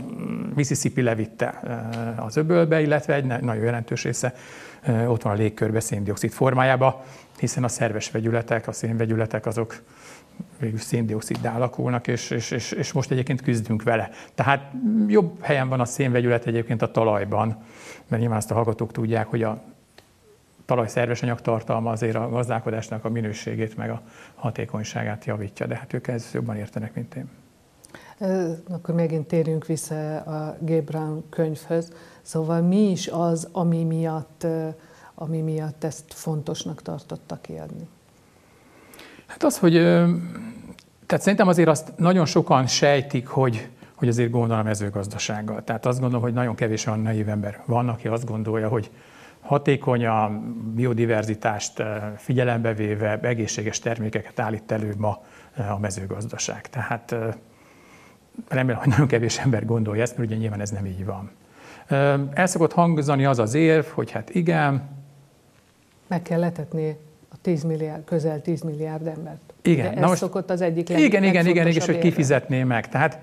Mississippi 0.55 1.01
levitte 1.01 1.59
eh, 1.63 2.25
az 2.25 2.37
öbölbe, 2.37 2.81
illetve 2.81 3.13
egy 3.13 3.25
nagyon 3.25 3.63
jelentős 3.63 4.03
része 4.03 4.33
eh, 4.81 5.11
ott 5.11 5.21
van 5.21 5.33
a 5.33 5.35
légkörbe 5.35 5.79
széndiokszid 5.79 6.31
formájába, 6.31 7.03
hiszen 7.39 7.63
a 7.63 7.67
szerves 7.67 8.11
vegyületek, 8.11 8.67
a 8.67 8.71
szénvegyületek 8.71 9.45
azok 9.45 9.75
végül 10.59 10.79
széndioksziddá 10.79 11.55
alakulnak, 11.55 12.07
és, 12.07 12.29
és, 12.29 12.51
és, 12.51 12.71
és 12.71 12.91
most 12.91 13.11
egyébként 13.11 13.41
küzdünk 13.41 13.83
vele. 13.83 14.09
Tehát 14.35 14.71
jobb 15.07 15.41
helyen 15.41 15.69
van 15.69 15.79
a 15.79 15.85
szénvegyület 15.85 16.45
egyébként 16.45 16.81
a 16.81 16.91
talajban, 16.91 17.47
mert 18.07 18.21
nyilván 18.21 18.37
azt 18.37 18.51
a 18.51 18.53
hallgatók 18.53 18.91
tudják, 18.91 19.27
hogy 19.27 19.43
a 19.43 19.61
talaj 20.65 20.87
szerves 20.87 21.21
anyagtartalma 21.21 21.91
azért 21.91 22.15
a 22.15 22.29
gazdálkodásnak 22.29 23.05
a 23.05 23.09
minőségét 23.09 23.77
meg 23.77 23.89
a 23.89 24.01
hatékonyságát 24.35 25.25
javítja, 25.25 25.65
de 25.65 25.75
hát 25.75 25.93
ők 25.93 26.07
ezt 26.07 26.33
jobban 26.33 26.55
értenek, 26.55 26.93
mint 26.93 27.15
én. 27.15 27.29
Akkor 28.69 28.95
megint 28.95 29.27
térjünk 29.27 29.65
vissza 29.65 30.17
a 30.17 30.57
Gébran 30.59 31.23
könyvhöz. 31.29 31.91
Szóval 32.21 32.61
mi 32.61 32.89
is 32.89 33.07
az, 33.07 33.47
ami 33.51 33.83
miatt, 33.83 34.47
ami 35.15 35.41
miatt 35.41 35.83
ezt 35.83 36.13
fontosnak 36.13 36.81
tartotta 36.81 37.37
kiadni? 37.41 37.87
Hát 39.35 39.43
az, 39.43 39.57
hogy 39.57 39.73
tehát 41.05 41.23
szerintem 41.23 41.47
azért 41.47 41.67
azt 41.67 41.93
nagyon 41.97 42.25
sokan 42.25 42.67
sejtik, 42.67 43.27
hogy, 43.27 43.69
hogy 43.95 44.07
azért 44.07 44.29
gondol 44.29 44.57
a 44.57 44.63
mezőgazdasággal. 44.63 45.63
Tehát 45.63 45.85
azt 45.85 45.99
gondolom, 45.99 46.23
hogy 46.23 46.33
nagyon 46.33 46.55
kevés 46.55 46.85
olyan 46.85 46.99
naív 46.99 47.29
ember 47.29 47.61
van, 47.65 47.89
aki 47.89 48.07
azt 48.07 48.25
gondolja, 48.25 48.67
hogy 48.67 48.91
hatékony 49.41 50.05
a 50.05 50.41
biodiverzitást 50.73 51.83
figyelembe 52.17 52.73
véve 52.73 53.19
egészséges 53.19 53.79
termékeket 53.79 54.39
állít 54.39 54.71
elő 54.71 54.93
ma 54.97 55.23
a 55.69 55.79
mezőgazdaság. 55.79 56.69
Tehát 56.69 57.15
remélem, 58.47 58.79
hogy 58.79 58.89
nagyon 58.89 59.07
kevés 59.07 59.39
ember 59.39 59.65
gondolja 59.65 60.01
ezt, 60.01 60.17
mert 60.17 60.29
ugye 60.29 60.39
nyilván 60.39 60.61
ez 60.61 60.69
nem 60.69 60.85
így 60.85 61.05
van. 61.05 61.31
El 62.33 62.47
szokott 62.47 62.73
hangzani 62.73 63.25
az 63.25 63.39
az 63.39 63.53
érv, 63.53 63.85
hogy 63.85 64.11
hát 64.11 64.29
igen. 64.29 64.89
Meg 66.07 66.21
kell 66.21 66.39
letetni 66.39 66.97
10 67.41 67.63
milliárd, 67.63 68.03
közel 68.03 68.41
10 68.41 68.61
milliárd 68.61 69.07
embert. 69.07 69.53
Igen. 69.61 69.93
De 69.93 70.01
ez 70.01 70.07
most, 70.07 70.19
szokott 70.19 70.49
az 70.49 70.61
egyik 70.61 70.89
Igen, 70.89 71.01
igen, 71.01 71.23
igen, 71.23 71.47
igen, 71.47 71.67
és 71.67 71.85
hogy 71.85 71.97
kifizetné 71.97 72.63
meg. 72.63 72.89
Tehát 72.89 73.19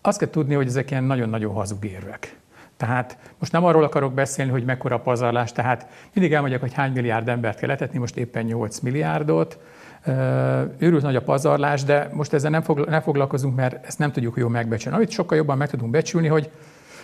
azt 0.00 0.18
kell 0.18 0.30
tudni, 0.30 0.54
hogy 0.54 0.66
ezek 0.66 0.90
ilyen 0.90 1.04
nagyon-nagyon 1.04 1.54
hazug 1.54 1.84
érvek. 1.84 2.38
Tehát 2.76 3.18
most 3.38 3.52
nem 3.52 3.64
arról 3.64 3.84
akarok 3.84 4.12
beszélni, 4.12 4.50
hogy 4.50 4.64
mekkora 4.64 5.00
pazarlás, 5.00 5.52
tehát 5.52 5.86
mindig 6.14 6.32
elmondják, 6.32 6.60
hogy 6.60 6.72
hány 6.72 6.92
milliárd 6.92 7.28
embert 7.28 7.58
kell 7.58 7.68
letetni, 7.68 7.98
most 7.98 8.16
éppen 8.16 8.44
8 8.44 8.78
milliárdot. 8.78 9.58
Őrült 10.78 11.02
nagy 11.02 11.16
a 11.16 11.22
pazarlás, 11.22 11.84
de 11.84 12.10
most 12.12 12.32
ezzel 12.32 12.50
nem, 12.50 12.62
fogla, 12.62 12.84
nem 12.84 13.00
foglalkozunk, 13.00 13.56
mert 13.56 13.86
ezt 13.86 13.98
nem 13.98 14.12
tudjuk 14.12 14.36
jól 14.36 14.50
megbecsülni. 14.50 14.96
Amit 14.96 15.10
sokkal 15.10 15.36
jobban 15.36 15.56
meg 15.56 15.70
tudunk 15.70 15.90
becsülni, 15.90 16.28
hogy 16.28 16.50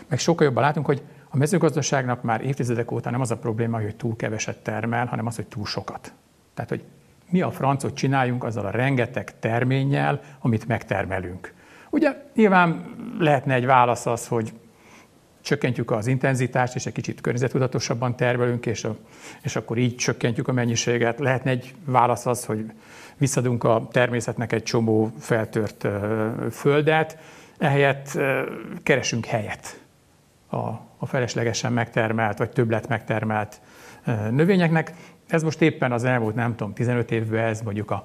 meg 0.09 0.19
sokkal 0.19 0.47
jobban 0.47 0.63
látunk, 0.63 0.87
hogy 0.87 1.03
a 1.29 1.37
mezőgazdaságnak 1.37 2.23
már 2.23 2.45
évtizedek 2.45 2.91
óta 2.91 3.11
nem 3.11 3.21
az 3.21 3.31
a 3.31 3.37
probléma, 3.37 3.81
hogy 3.81 3.97
túl 3.97 4.17
keveset 4.17 4.59
termel, 4.59 5.07
hanem 5.07 5.27
az, 5.27 5.37
hogy 5.37 5.47
túl 5.47 5.65
sokat. 5.65 6.13
Tehát, 6.57 6.71
hogy 6.71 6.85
mi 7.31 7.41
a 7.41 7.51
francot 7.51 7.95
csináljunk 7.95 8.45
azzal 8.45 8.67
a 8.67 8.71
rengeteg 8.71 9.39
terménnyel, 9.39 10.21
amit 10.41 10.67
megtermelünk. 10.67 11.55
Ugye 11.91 12.17
nyilván 12.35 12.95
lehetne 13.19 13.55
egy 13.55 13.67
válasz 13.67 14.07
az, 14.07 14.27
hogy 14.27 14.53
csökkentjük 15.41 15.91
az 15.91 16.07
intenzitást, 16.07 16.75
és 16.75 16.87
egy 16.87 16.93
kicsit 16.93 17.21
környezetudatosabban 17.21 18.17
termelünk, 18.17 18.67
és, 18.67 18.85
a, 18.85 18.97
és 19.43 19.57
akkor 19.57 19.79
így 19.79 19.97
csökkentjük 19.97 20.49
a 20.49 20.53
mennyiséget. 20.53 21.19
Lehetne 21.19 21.51
egy 21.51 21.75
válasz 21.85 22.27
az, 22.27 22.45
hogy 22.45 22.73
visszadunk 23.17 23.65
a 23.65 23.89
természetnek 23.93 24.53
egy 24.53 24.63
csomó 24.63 25.13
feltört 25.19 25.89
földet, 26.51 27.19
ehelyett 27.59 28.19
keresünk 28.83 29.27
helyet 29.27 29.81
a, 30.47 30.57
a 30.97 31.07
feleslegesen 31.07 31.73
megtermelt, 31.73 32.39
vagy 32.39 32.51
többlet 32.51 32.89
megtermelt 32.89 33.61
növényeknek. 34.31 34.93
Ez 35.29 35.43
most 35.43 35.63
éppen 35.63 35.93
az 35.93 36.05
elmúlt, 36.05 36.35
nem 36.35 36.57
tudom, 36.57 36.73
15 36.73 37.11
évben 37.11 37.45
ez 37.45 37.61
mondjuk 37.61 37.91
a 37.91 38.05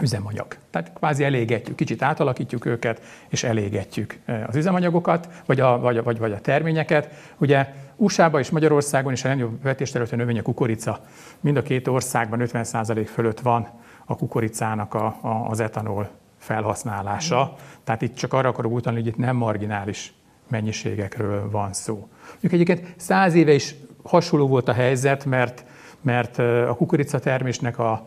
üzemanyag. 0.00 0.56
Tehát 0.70 0.92
kvázi 0.92 1.24
elégetjük, 1.24 1.76
kicsit 1.76 2.02
átalakítjuk 2.02 2.64
őket, 2.64 3.02
és 3.28 3.44
elégetjük 3.44 4.18
az 4.46 4.56
üzemanyagokat, 4.56 5.28
vagy 5.46 5.60
a, 5.60 5.78
vagy, 5.78 6.02
vagy, 6.02 6.18
vagy 6.18 6.32
a 6.32 6.40
terményeket. 6.40 7.08
Ugye 7.38 7.74
usa 7.96 8.30
és 8.38 8.50
Magyarországon 8.50 9.12
is 9.12 9.24
a 9.24 9.28
legnagyobb 9.28 9.62
vetésterületen 9.62 10.18
növény 10.18 10.38
a 10.38 10.42
kukorica. 10.42 11.00
Mind 11.40 11.56
a 11.56 11.62
két 11.62 11.88
országban 11.88 12.40
50% 12.42 13.08
fölött 13.12 13.40
van 13.40 13.68
a 14.04 14.16
kukoricának 14.16 14.94
a, 14.94 15.06
a, 15.20 15.46
az 15.48 15.60
etanol 15.60 16.10
felhasználása. 16.38 17.50
Mm. 17.52 17.56
Tehát 17.84 18.02
itt 18.02 18.14
csak 18.14 18.32
arra 18.32 18.48
akarok 18.48 18.72
utalni, 18.72 18.98
hogy 18.98 19.08
itt 19.08 19.16
nem 19.16 19.36
marginális 19.36 20.12
mennyiségekről 20.48 21.50
van 21.50 21.72
szó. 21.72 22.08
Mondjuk 22.30 22.52
egyébként 22.52 22.94
száz 22.96 23.34
éve 23.34 23.52
is 23.52 23.74
hasonló 24.02 24.46
volt 24.48 24.68
a 24.68 24.72
helyzet, 24.72 25.24
mert 25.24 25.64
mert 26.00 26.38
a 26.38 26.74
kukoricatermésnek 26.76 27.78
a 27.78 28.06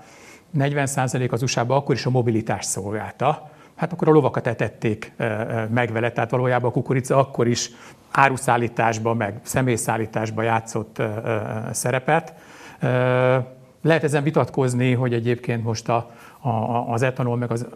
40% 0.58 1.32
az 1.32 1.42
USA-ban 1.42 1.78
akkor 1.78 1.96
is 1.96 2.06
a 2.06 2.10
mobilitást 2.10 2.70
szolgálta, 2.70 3.50
hát 3.76 3.94
akkor 3.94 4.08
a 4.08 4.12
lovakat 4.12 4.48
etették 4.48 5.12
meg 5.70 5.92
vele, 5.92 6.12
tehát 6.12 6.30
valójában 6.30 6.70
a 6.70 6.74
kukorica 6.74 7.18
akkor 7.18 7.48
is 7.48 7.72
áruszállításban, 8.12 9.18
meg 9.18 9.40
személyszállításban 9.44 10.44
játszott 10.44 11.02
szerepet. 11.72 12.34
Lehet 13.82 14.04
ezen 14.04 14.24
vitatkozni, 14.24 14.94
hogy 14.94 15.14
egyébként 15.14 15.64
most 15.64 15.90
a, 15.90 16.12
a, 16.40 16.50
az 16.92 17.02
etanol 17.02 17.38
meg 17.38 17.52
az 17.52 17.68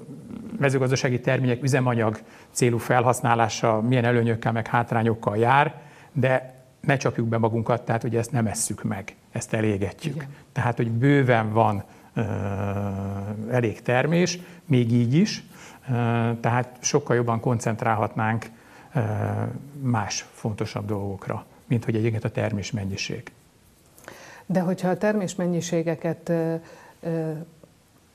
mezőgazdasági 0.59 1.19
termények 1.19 1.63
üzemanyag 1.63 2.19
célú 2.51 2.77
felhasználása 2.77 3.81
milyen 3.81 4.05
előnyökkel 4.05 4.51
meg 4.51 4.67
hátrányokkal 4.67 5.37
jár, 5.37 5.75
de 6.11 6.55
ne 6.81 6.97
csapjuk 6.97 7.27
be 7.27 7.37
magunkat, 7.37 7.81
tehát 7.81 8.01
hogy 8.01 8.15
ezt 8.15 8.31
nem 8.31 8.47
esszük 8.47 8.83
meg, 8.83 9.15
ezt 9.37 9.53
elégetjük. 9.53 10.15
Igen. 10.15 10.27
Tehát, 10.51 10.75
hogy 10.75 10.91
bőven 10.91 11.53
van 11.53 11.83
elég 13.51 13.81
termés, 13.81 14.39
még 14.65 14.91
így 14.91 15.13
is, 15.13 15.43
tehát 16.39 16.77
sokkal 16.79 17.15
jobban 17.15 17.39
koncentrálhatnánk 17.39 18.45
más 19.81 20.25
fontosabb 20.31 20.85
dolgokra, 20.85 21.45
mint 21.67 21.85
hogy 21.85 21.95
egyébként 21.95 22.23
a 22.23 22.29
termés 22.29 22.71
mennyiség. 22.71 23.31
De 24.45 24.59
hogyha 24.59 24.89
a 24.89 24.97
termés 24.97 25.35
mennyiségeket 25.35 26.31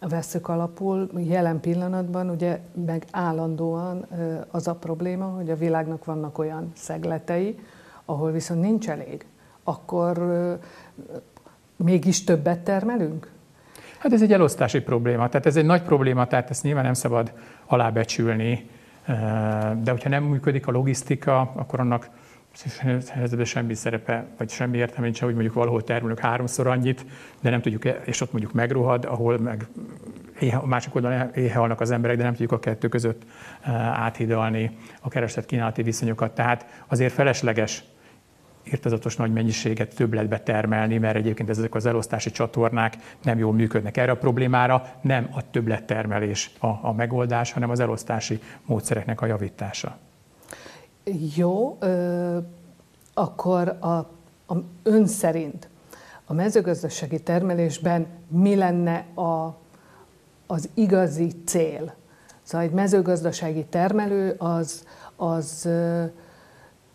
veszük 0.01 0.49
alapul, 0.49 1.11
jelen 1.17 1.61
pillanatban 1.61 2.31
ugye 2.31 2.61
meg 2.87 3.05
állandóan 3.11 4.07
az 4.51 4.69
a 4.69 4.75
probléma, 4.75 5.25
hogy 5.27 5.51
a 5.51 5.57
világnak 5.57 6.05
vannak 6.05 6.39
olyan 6.39 6.73
szegletei, 6.75 7.59
ahol 8.05 8.31
viszont 8.31 8.61
nincs 8.61 8.89
elég, 8.89 9.25
akkor 9.65 10.19
mégis 11.77 12.25
többet 12.25 12.59
termelünk? 12.59 13.31
Hát 13.99 14.13
ez 14.13 14.23
egy 14.23 14.33
elosztási 14.33 14.81
probléma, 14.81 15.29
tehát 15.29 15.47
ez 15.47 15.57
egy 15.57 15.65
nagy 15.65 15.83
probléma, 15.83 16.27
tehát 16.27 16.51
ezt 16.51 16.63
nyilván 16.63 16.85
nem 16.85 16.95
szabad 16.95 17.33
alábecsülni, 17.67 18.69
de 19.83 19.91
hogyha 19.91 20.09
nem 20.09 20.25
működik 20.25 20.67
a 20.67 20.71
logisztika, 20.71 21.41
akkor 21.41 21.81
annak 21.81 22.09
helyzetben 23.09 23.45
semmi 23.45 23.75
szerepe, 23.75 24.25
vagy 24.39 24.51
semmi 24.51 24.77
értelme 24.77 25.05
nincs, 25.05 25.21
hogy 25.21 25.33
mondjuk 25.33 25.55
valahol 25.55 25.85
termelünk 25.85 26.19
háromszor 26.19 26.67
annyit, 26.67 27.07
de 27.41 27.51
nem 27.51 27.61
tudjuk, 27.61 27.85
és 28.05 28.21
ott 28.21 28.33
mondjuk 28.33 28.53
megrohad, 28.53 29.05
ahol 29.05 29.39
meg 29.39 29.67
éhe, 30.41 30.57
a 30.57 30.67
másik 30.67 30.95
oldalon 30.95 31.31
éhehalnak 31.35 31.81
az 31.81 31.91
emberek, 31.91 32.17
de 32.17 32.23
nem 32.23 32.33
tudjuk 32.33 32.53
a 32.53 32.59
kettő 32.59 32.89
között 32.89 33.23
áthidalni 33.93 34.77
a 35.01 35.09
kereslet 35.09 35.47
kínálati 35.47 35.83
viszonyokat. 35.83 36.35
Tehát 36.35 36.85
azért 36.87 37.13
felesleges 37.13 37.85
irtozatos 38.63 39.17
nagy 39.17 39.33
mennyiséget 39.33 39.95
többletbe 39.95 40.41
termelni, 40.41 40.99
mert 40.99 41.17
egyébként 41.17 41.49
ezek 41.49 41.75
az 41.75 41.87
elosztási 41.87 42.31
csatornák 42.31 42.97
nem 43.23 43.39
jól 43.39 43.53
működnek. 43.53 43.97
Erre 43.97 44.11
a 44.11 44.17
problémára 44.17 44.83
nem 45.01 45.29
a 45.33 45.51
többlettermelés 45.51 46.51
a, 46.59 46.67
a 46.67 46.93
megoldás, 46.93 47.53
hanem 47.53 47.71
az 47.71 47.81
elosztási 47.81 48.41
módszereknek 48.65 49.21
a 49.21 49.27
javítása. 49.27 49.97
Jó, 51.37 51.77
ö, 51.81 52.39
akkor 53.15 53.77
a, 53.81 53.87
a 54.47 54.57
ön 54.83 55.07
szerint 55.07 55.69
a 56.25 56.33
mezőgazdasági 56.33 57.21
termelésben 57.21 58.07
mi 58.29 58.55
lenne 58.55 59.05
a, 59.15 59.57
az 60.47 60.69
igazi 60.75 61.33
cél? 61.45 61.95
Szóval 62.43 62.67
egy 62.67 62.73
mezőgazdasági 62.73 63.65
termelő 63.65 64.35
az, 64.39 64.87
az 65.17 65.69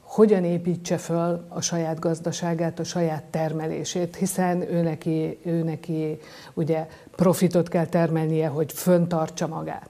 hogyan 0.07 0.43
építse 0.43 0.97
föl 0.97 1.45
a 1.49 1.61
saját 1.61 1.99
gazdaságát, 1.99 2.79
a 2.79 2.83
saját 2.83 3.23
termelését, 3.23 4.15
hiszen 4.15 4.61
ő 4.61 4.81
neki, 4.81 5.37
ő 5.45 5.63
neki 5.63 6.19
ugye 6.53 6.87
profitot 7.15 7.69
kell 7.69 7.85
termelnie, 7.85 8.47
hogy 8.47 8.73
föntartsa 8.73 9.47
magát. 9.47 9.89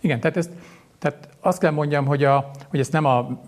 Igen, 0.00 0.20
tehát, 0.20 0.36
ezt, 0.36 0.50
tehát 0.98 1.28
azt 1.40 1.58
kell 1.58 1.70
mondjam, 1.70 2.06
hogy, 2.06 2.24
a, 2.24 2.50
hogy 2.68 2.80
ezt 2.80 2.92
nem 2.92 3.04
a 3.04 3.40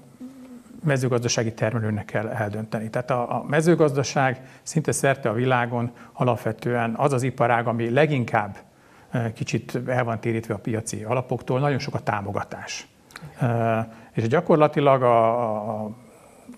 mezőgazdasági 0.84 1.52
termelőnek 1.52 2.04
kell 2.04 2.28
eldönteni. 2.28 2.90
Tehát 2.90 3.10
a, 3.10 3.36
a 3.36 3.44
mezőgazdaság 3.48 4.40
szinte 4.62 4.92
szerte 4.92 5.28
a 5.28 5.32
világon 5.32 5.90
alapvetően 6.12 6.94
az 6.96 7.12
az 7.12 7.22
iparág, 7.22 7.66
ami 7.66 7.90
leginkább 7.90 8.56
kicsit 9.34 9.78
el 9.86 10.04
van 10.04 10.20
térítve 10.20 10.54
a 10.54 10.58
piaci 10.58 11.02
alapoktól, 11.02 11.60
nagyon 11.60 11.78
sok 11.78 11.94
a 11.94 12.00
támogatás. 12.00 12.88
És 14.12 14.28
gyakorlatilag 14.28 15.02
a, 15.02 15.84
a 15.84 15.90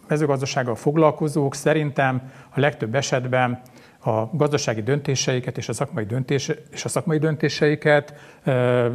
mezőgazdasággal 0.08 0.74
foglalkozók 0.74 1.54
szerintem 1.54 2.32
a 2.54 2.60
legtöbb 2.60 2.94
esetben 2.94 3.60
a 4.04 4.28
gazdasági 4.32 4.82
döntéseiket 4.82 5.56
és 5.56 5.68
a 5.68 5.72
szakmai, 5.72 6.04
döntés, 6.04 6.50
és 6.70 6.84
a 6.84 6.88
szakmai 6.88 7.18
döntéseiket 7.18 8.14
e, 8.42 8.90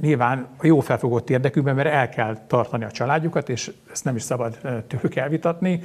nyilván 0.00 0.46
a 0.56 0.66
jó 0.66 0.80
felfogott 0.80 1.30
érdekükben, 1.30 1.74
mert 1.74 1.88
el 1.88 2.08
kell 2.08 2.38
tartani 2.46 2.84
a 2.84 2.90
családjukat, 2.90 3.48
és 3.48 3.72
ezt 3.92 4.04
nem 4.04 4.16
is 4.16 4.22
szabad 4.22 4.58
tőlük 4.86 5.16
elvitatni, 5.16 5.80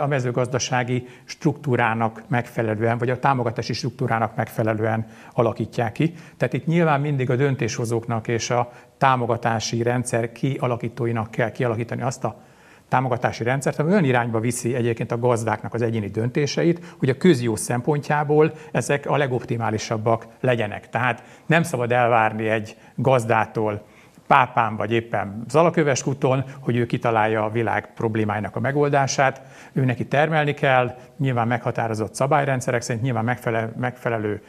a 0.00 0.06
mezőgazdasági 0.06 1.08
struktúrának 1.24 2.22
megfelelően, 2.28 2.98
vagy 2.98 3.10
a 3.10 3.18
támogatási 3.18 3.72
struktúrának 3.72 4.36
megfelelően 4.36 5.06
alakítják 5.32 5.92
ki. 5.92 6.14
Tehát 6.36 6.54
itt 6.54 6.66
nyilván 6.66 7.00
mindig 7.00 7.30
a 7.30 7.36
döntéshozóknak 7.36 8.28
és 8.28 8.50
a 8.50 8.72
támogatási 8.98 9.82
rendszer 9.82 10.32
kialakítóinak 10.32 11.30
kell 11.30 11.50
kialakítani 11.50 12.02
azt 12.02 12.24
a 12.24 12.40
támogatási 12.90 13.44
rendszert, 13.44 13.78
ami 13.78 13.90
olyan 13.90 14.04
irányba 14.04 14.40
viszi 14.40 14.74
egyébként 14.74 15.12
a 15.12 15.18
gazdáknak 15.18 15.74
az 15.74 15.82
egyéni 15.82 16.08
döntéseit, 16.08 16.94
hogy 16.98 17.08
a 17.08 17.16
közjó 17.16 17.56
szempontjából 17.56 18.52
ezek 18.72 19.06
a 19.06 19.16
legoptimálisabbak 19.16 20.26
legyenek. 20.40 20.88
Tehát 20.88 21.22
nem 21.46 21.62
szabad 21.62 21.92
elvárni 21.92 22.48
egy 22.48 22.76
gazdától, 22.94 23.82
Pápán 24.26 24.76
vagy 24.76 24.92
éppen 24.92 25.44
Zalaköves 25.48 26.02
kuton, 26.02 26.44
hogy 26.60 26.76
ő 26.76 26.86
kitalálja 26.86 27.44
a 27.44 27.50
világ 27.50 27.94
problémáinak 27.94 28.56
a 28.56 28.60
megoldását. 28.60 29.40
Ő 29.72 29.84
neki 29.84 30.06
termelni 30.06 30.54
kell, 30.54 30.94
nyilván 31.18 31.46
meghatározott 31.46 32.14
szabályrendszerek 32.14 32.82
szerint, 32.82 33.04
nyilván 33.04 33.38
megfelelő, 33.76 34.42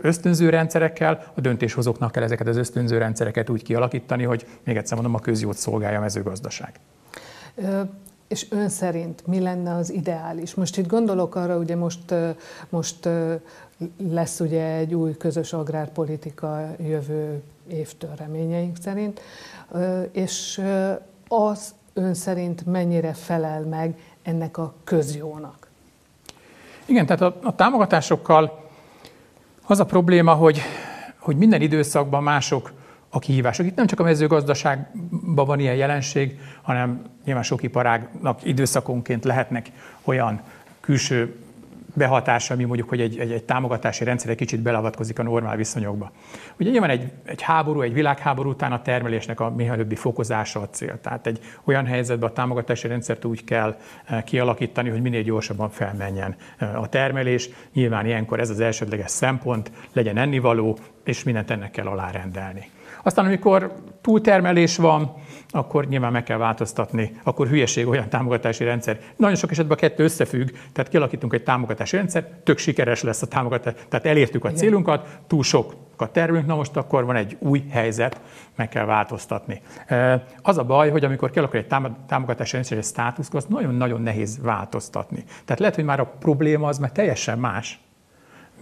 ösztönző 0.00 0.48
rendszerekkel, 0.48 1.24
a 1.34 1.40
döntéshozóknak 1.40 2.12
kell 2.12 2.22
ezeket 2.22 2.46
az 2.46 2.56
ösztönző 2.56 2.98
rendszereket 2.98 3.50
úgy 3.50 3.62
kialakítani, 3.62 4.24
hogy 4.24 4.46
még 4.64 4.76
egyszer 4.76 4.94
mondom, 4.94 5.14
a 5.14 5.18
közjót 5.18 5.56
szolgálja 5.56 5.98
a 5.98 6.00
mezőgazdaság. 6.00 6.72
És 8.28 8.46
ön 8.50 8.68
szerint 8.68 9.26
mi 9.26 9.40
lenne 9.40 9.74
az 9.74 9.90
ideális? 9.90 10.54
Most 10.54 10.76
itt 10.76 10.86
gondolok 10.86 11.34
arra, 11.34 11.56
ugye 11.56 11.76
most, 11.76 12.14
most 12.68 13.08
lesz 14.10 14.40
ugye 14.40 14.64
egy 14.64 14.94
új 14.94 15.16
közös 15.16 15.52
agrárpolitika 15.52 16.74
jövő 16.78 17.42
évtől 17.68 18.14
reményeink 18.16 18.76
szerint, 18.80 19.20
és 20.12 20.62
az 21.28 21.74
ön 21.92 22.14
szerint 22.14 22.66
mennyire 22.66 23.12
felel 23.12 23.60
meg 23.60 23.98
ennek 24.22 24.58
a 24.58 24.74
közjónak? 24.84 25.68
Igen, 26.84 27.06
tehát 27.06 27.22
a, 27.22 27.36
a 27.42 27.54
támogatásokkal 27.54 28.68
az 29.66 29.80
a 29.80 29.84
probléma, 29.84 30.32
hogy, 30.34 30.60
hogy 31.18 31.36
minden 31.36 31.60
időszakban 31.60 32.22
mások 32.22 32.72
a 33.14 33.18
kihívások. 33.18 33.66
Itt 33.66 33.76
nem 33.76 33.86
csak 33.86 34.00
a 34.00 34.02
mezőgazdaságban 34.02 35.46
van 35.46 35.60
ilyen 35.60 35.74
jelenség, 35.74 36.38
hanem 36.62 37.02
nyilván 37.24 37.42
sok 37.42 37.62
iparágnak 37.62 38.44
időszakonként 38.44 39.24
lehetnek 39.24 39.70
olyan 40.04 40.40
külső 40.80 41.36
behatása, 41.94 42.54
ami 42.54 42.64
mondjuk, 42.64 42.88
hogy 42.88 43.00
egy, 43.00 43.18
egy, 43.18 43.32
egy 43.32 43.44
támogatási 43.44 44.04
rendszer 44.04 44.30
egy 44.30 44.36
kicsit 44.36 44.60
belavatkozik 44.60 45.18
a 45.18 45.22
normál 45.22 45.56
viszonyokba. 45.56 46.12
Ugye 46.58 46.70
nyilván 46.70 46.90
egy, 46.90 47.12
egy 47.24 47.42
háború, 47.42 47.80
egy 47.80 47.92
világháború 47.92 48.50
után 48.50 48.72
a 48.72 48.82
termelésnek 48.82 49.40
a 49.40 49.50
mielőbbi 49.50 49.94
fokozása 49.94 50.60
a 50.60 50.68
cél. 50.68 51.00
Tehát 51.00 51.26
egy 51.26 51.40
olyan 51.64 51.86
helyzetben 51.86 52.30
a 52.30 52.32
támogatási 52.32 52.88
rendszert 52.88 53.24
úgy 53.24 53.44
kell 53.44 53.76
eh, 54.04 54.22
kialakítani, 54.22 54.88
hogy 54.88 55.02
minél 55.02 55.22
gyorsabban 55.22 55.70
felmenjen 55.70 56.36
eh, 56.58 56.80
a 56.80 56.88
termelés. 56.88 57.48
Nyilván 57.72 58.06
ilyenkor 58.06 58.40
ez 58.40 58.50
az 58.50 58.60
elsődleges 58.60 59.10
szempont, 59.10 59.70
legyen 59.92 60.16
ennivaló, 60.16 60.78
és 61.04 61.22
mindent 61.22 61.50
ennek 61.50 61.70
kell 61.70 61.86
alárendelni. 61.86 62.70
Aztán, 63.02 63.24
amikor 63.24 63.72
túltermelés 64.00 64.76
van, 64.76 65.14
akkor 65.50 65.86
nyilván 65.86 66.12
meg 66.12 66.22
kell 66.22 66.36
változtatni, 66.38 67.20
akkor 67.22 67.48
hülyeség 67.48 67.88
olyan 67.88 68.08
támogatási 68.08 68.64
rendszer. 68.64 68.98
Nagyon 69.16 69.36
sok 69.36 69.50
esetben 69.50 69.76
a 69.76 69.80
kettő 69.80 70.04
összefügg, 70.04 70.48
tehát 70.72 70.90
kialakítunk 70.90 71.32
egy 71.32 71.42
támogatási 71.42 71.96
rendszer, 71.96 72.28
tök 72.44 72.58
sikeres 72.58 73.02
lesz 73.02 73.22
a 73.22 73.26
támogatás, 73.26 73.74
tehát 73.88 74.06
elértük 74.06 74.44
a 74.44 74.48
Igen. 74.48 74.60
célunkat, 74.60 75.18
túl 75.26 75.42
sok 75.42 75.74
a 75.96 76.10
termünk, 76.10 76.46
na 76.46 76.54
most 76.54 76.76
akkor 76.76 77.04
van 77.04 77.16
egy 77.16 77.36
új 77.38 77.64
helyzet, 77.70 78.20
meg 78.56 78.68
kell 78.68 78.84
változtatni. 78.84 79.60
Az 80.42 80.58
a 80.58 80.64
baj, 80.64 80.90
hogy 80.90 81.04
amikor 81.04 81.30
kialakul 81.30 81.58
egy 81.58 81.66
támogatási 82.06 82.54
rendszer, 82.54 82.78
egy 82.78 82.84
státusz, 82.84 83.28
az 83.32 83.44
nagyon-nagyon 83.44 84.02
nehéz 84.02 84.38
változtatni. 84.42 85.24
Tehát 85.44 85.60
lehet, 85.60 85.74
hogy 85.74 85.84
már 85.84 86.00
a 86.00 86.14
probléma 86.18 86.68
az 86.68 86.78
már 86.78 86.92
teljesen 86.92 87.38
más, 87.38 87.80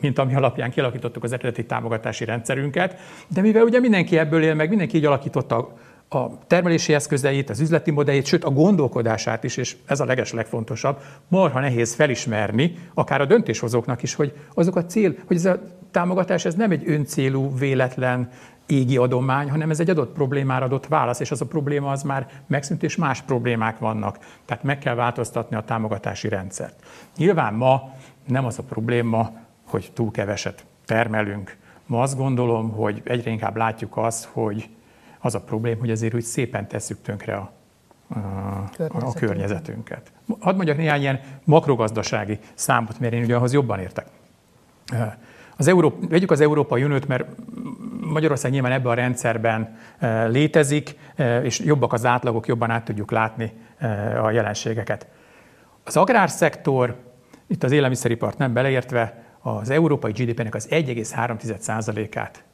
mint 0.00 0.18
ami 0.18 0.34
alapján 0.34 0.70
kialakítottuk 0.70 1.24
az 1.24 1.32
eredeti 1.32 1.64
támogatási 1.64 2.24
rendszerünket. 2.24 3.00
De 3.28 3.40
mivel 3.40 3.62
ugye 3.62 3.80
mindenki 3.80 4.18
ebből 4.18 4.42
él, 4.42 4.54
meg 4.54 4.68
mindenki 4.68 4.96
így 4.96 5.04
alakította 5.04 5.72
a 6.12 6.46
termelési 6.46 6.94
eszközeit, 6.94 7.50
az 7.50 7.60
üzleti 7.60 7.90
modelljét, 7.90 8.26
sőt 8.26 8.44
a 8.44 8.50
gondolkodását 8.50 9.44
is, 9.44 9.56
és 9.56 9.76
ez 9.86 10.00
a 10.00 10.04
leges 10.04 10.32
legfontosabb, 10.32 10.98
marha 11.28 11.60
nehéz 11.60 11.94
felismerni, 11.94 12.78
akár 12.94 13.20
a 13.20 13.24
döntéshozóknak 13.24 14.02
is, 14.02 14.14
hogy 14.14 14.32
azok 14.54 14.76
a 14.76 14.84
cél, 14.86 15.14
hogy 15.26 15.36
ez 15.36 15.44
a 15.44 15.60
támogatás 15.90 16.44
ez 16.44 16.54
nem 16.54 16.70
egy 16.70 16.82
öncélú, 16.86 17.58
véletlen 17.58 18.28
égi 18.66 18.96
adomány, 18.96 19.50
hanem 19.50 19.70
ez 19.70 19.80
egy 19.80 19.90
adott 19.90 20.12
problémára 20.12 20.64
adott 20.64 20.86
válasz, 20.86 21.20
és 21.20 21.30
az 21.30 21.40
a 21.40 21.46
probléma 21.46 21.90
az 21.90 22.02
már 22.02 22.28
megszűnt, 22.46 22.82
és 22.82 22.96
más 22.96 23.22
problémák 23.22 23.78
vannak. 23.78 24.18
Tehát 24.44 24.62
meg 24.62 24.78
kell 24.78 24.94
változtatni 24.94 25.56
a 25.56 25.64
támogatási 25.64 26.28
rendszert. 26.28 26.74
Nyilván 27.16 27.54
ma 27.54 27.94
nem 28.26 28.44
az 28.44 28.58
a 28.58 28.62
probléma, 28.62 29.32
hogy 29.70 29.90
túl 29.94 30.10
keveset 30.10 30.64
termelünk. 30.84 31.56
Ma 31.86 32.00
azt 32.00 32.16
gondolom, 32.16 32.70
hogy 32.70 33.02
egyre 33.04 33.30
inkább 33.30 33.56
látjuk 33.56 33.96
azt, 33.96 34.24
hogy 34.24 34.68
az 35.18 35.34
a 35.34 35.40
probléma, 35.40 35.80
hogy 35.80 35.90
azért 35.90 36.14
úgy 36.14 36.22
szépen 36.22 36.68
tesszük 36.68 37.02
tönkre 37.02 37.34
a, 37.34 37.52
a, 38.08 38.18
a 38.92 39.12
környezetünket. 39.12 40.12
Hadd 40.40 40.54
mondjak 40.54 40.76
néhány 40.76 41.00
ilyen 41.00 41.20
makrogazdasági 41.44 42.38
számot, 42.54 42.98
mert 42.98 43.12
én 43.12 43.22
ugye 43.22 43.36
ahhoz 43.36 43.52
jobban 43.52 43.78
értek. 43.78 44.06
Az 45.56 45.68
Európa, 45.68 46.06
vegyük 46.08 46.30
az 46.30 46.40
Európai 46.40 46.84
Uniót, 46.84 47.06
mert 47.06 47.24
Magyarország 48.00 48.50
nyilván 48.50 48.72
ebben 48.72 48.92
a 48.92 48.94
rendszerben 48.94 49.76
e, 49.98 50.26
létezik, 50.26 50.96
e, 51.16 51.42
és 51.42 51.58
jobbak 51.58 51.92
az 51.92 52.04
átlagok, 52.04 52.46
jobban 52.46 52.70
át 52.70 52.84
tudjuk 52.84 53.10
látni 53.10 53.52
e, 53.78 54.22
a 54.24 54.30
jelenségeket. 54.30 55.06
Az 55.84 55.96
agrárszektor, 55.96 56.96
itt 57.46 57.62
az 57.62 57.72
élelmiszeripart 57.72 58.38
nem 58.38 58.52
beleértve, 58.52 59.22
az 59.42 59.70
európai 59.70 60.12
GDP-nek 60.12 60.54
az 60.54 60.68
1,3%-át 60.70 62.44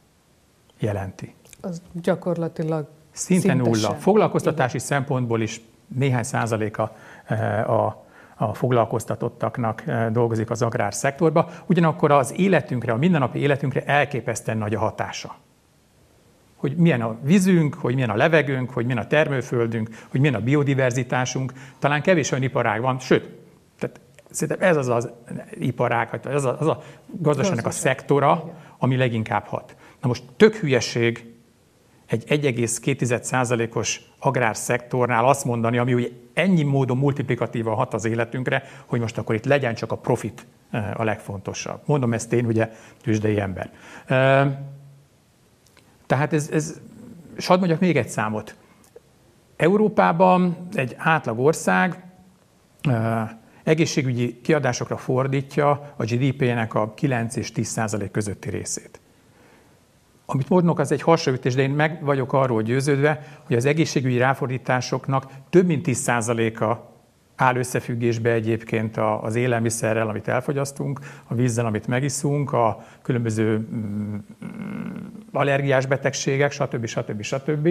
jelenti. 0.78 1.34
Az 1.60 1.82
gyakorlatilag 1.92 2.88
Szinte 3.10 3.54
nulla. 3.54 3.94
Foglalkoztatási 3.94 4.76
Igen. 4.76 4.86
szempontból 4.86 5.40
is 5.40 5.60
néhány 5.86 6.22
százaléka 6.22 6.96
eh, 7.24 7.70
a, 7.70 8.04
a 8.36 8.54
foglalkoztatottaknak 8.54 9.86
eh, 9.86 10.10
dolgozik 10.10 10.50
az 10.50 10.62
agrárszektorban, 10.62 11.46
ugyanakkor 11.66 12.10
az 12.10 12.32
életünkre, 12.36 12.92
a 12.92 12.96
mindennapi 12.96 13.38
életünkre 13.38 13.84
elképesztően 13.84 14.58
nagy 14.58 14.74
a 14.74 14.78
hatása. 14.78 15.34
Hogy 16.56 16.76
milyen 16.76 17.00
a 17.00 17.16
vízünk, 17.22 17.74
hogy 17.74 17.94
milyen 17.94 18.10
a 18.10 18.16
levegőnk, 18.16 18.70
hogy 18.70 18.84
milyen 18.84 19.02
a 19.02 19.06
termőföldünk, 19.06 19.88
hogy 20.08 20.20
milyen 20.20 20.34
a 20.34 20.40
biodiverzitásunk. 20.40 21.52
Talán 21.78 22.02
kevés 22.02 22.30
olyan 22.30 22.44
iparág 22.44 22.80
van, 22.80 22.98
sőt, 22.98 23.28
Szerintem 24.30 24.68
ez 24.68 24.76
az 24.76 24.88
az 24.88 25.10
iparág, 25.52 26.20
az 26.24 26.44
a, 26.44 26.56
az 26.60 26.66
a 26.66 26.82
gazdaságnak 27.06 27.66
a 27.66 27.70
szektora, 27.70 28.54
ami 28.78 28.96
leginkább 28.96 29.44
hat. 29.44 29.76
Na 30.00 30.08
most 30.08 30.22
tök 30.36 30.54
hülyeség 30.54 31.34
egy 32.06 32.24
1,2%-os 32.28 34.00
agrárszektornál 34.18 35.24
azt 35.24 35.44
mondani, 35.44 35.78
ami 35.78 35.94
ugye 35.94 36.08
ennyi 36.34 36.62
módon 36.62 36.96
multiplikatívan 36.96 37.74
hat 37.74 37.94
az 37.94 38.04
életünkre, 38.04 38.62
hogy 38.86 39.00
most 39.00 39.18
akkor 39.18 39.34
itt 39.34 39.44
legyen 39.44 39.74
csak 39.74 39.92
a 39.92 39.96
profit 39.96 40.46
eh, 40.70 41.00
a 41.00 41.04
legfontosabb. 41.04 41.80
Mondom 41.84 42.12
ezt 42.12 42.32
én, 42.32 42.46
ugye, 42.46 42.70
tűzsdei 43.02 43.40
ember. 43.40 43.70
Eh, 44.06 44.56
tehát 46.06 46.32
ez, 46.32 46.50
ez 46.52 46.80
és 47.36 47.46
hadd 47.46 47.58
mondjak 47.58 47.80
még 47.80 47.96
egy 47.96 48.08
számot. 48.08 48.54
Európában 49.56 50.68
egy 50.72 50.94
átlag 50.98 51.38
ország 51.38 52.04
eh, 52.80 53.28
egészségügyi 53.66 54.40
kiadásokra 54.40 54.96
fordítja 54.96 55.94
a 55.96 56.04
GDP-nek 56.04 56.74
a 56.74 56.94
9 56.94 57.36
és 57.36 57.52
10 57.52 57.68
százalék 57.68 58.10
közötti 58.10 58.50
részét. 58.50 59.00
Amit 60.26 60.48
mondok, 60.48 60.78
az 60.78 60.92
egy 60.92 61.02
hasonlítés, 61.02 61.54
de 61.54 61.62
én 61.62 61.70
meg 61.70 62.04
vagyok 62.04 62.32
arról 62.32 62.62
győződve, 62.62 63.40
hogy 63.46 63.56
az 63.56 63.64
egészségügyi 63.64 64.18
ráfordításoknak 64.18 65.26
több 65.50 65.66
mint 65.66 65.82
10 65.82 65.98
százaléka 65.98 66.90
áll 67.36 67.56
összefüggésbe 67.56 68.30
egyébként 68.30 68.96
az 69.20 69.34
élelmiszerrel, 69.34 70.08
amit 70.08 70.28
elfogyasztunk, 70.28 71.00
a 71.26 71.34
vízzel, 71.34 71.66
amit 71.66 71.86
megiszunk, 71.86 72.52
a 72.52 72.84
különböző 73.02 73.56
mm, 73.58 74.16
allergiás 75.32 75.86
betegségek, 75.86 76.52
stb. 76.52 76.86
stb. 76.86 77.22
stb. 77.22 77.68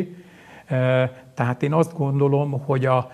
Tehát 1.34 1.63
én 1.63 1.73
azt 1.73 1.97
gondolom, 1.97 2.51
hogy 2.51 2.86
a 2.86 3.12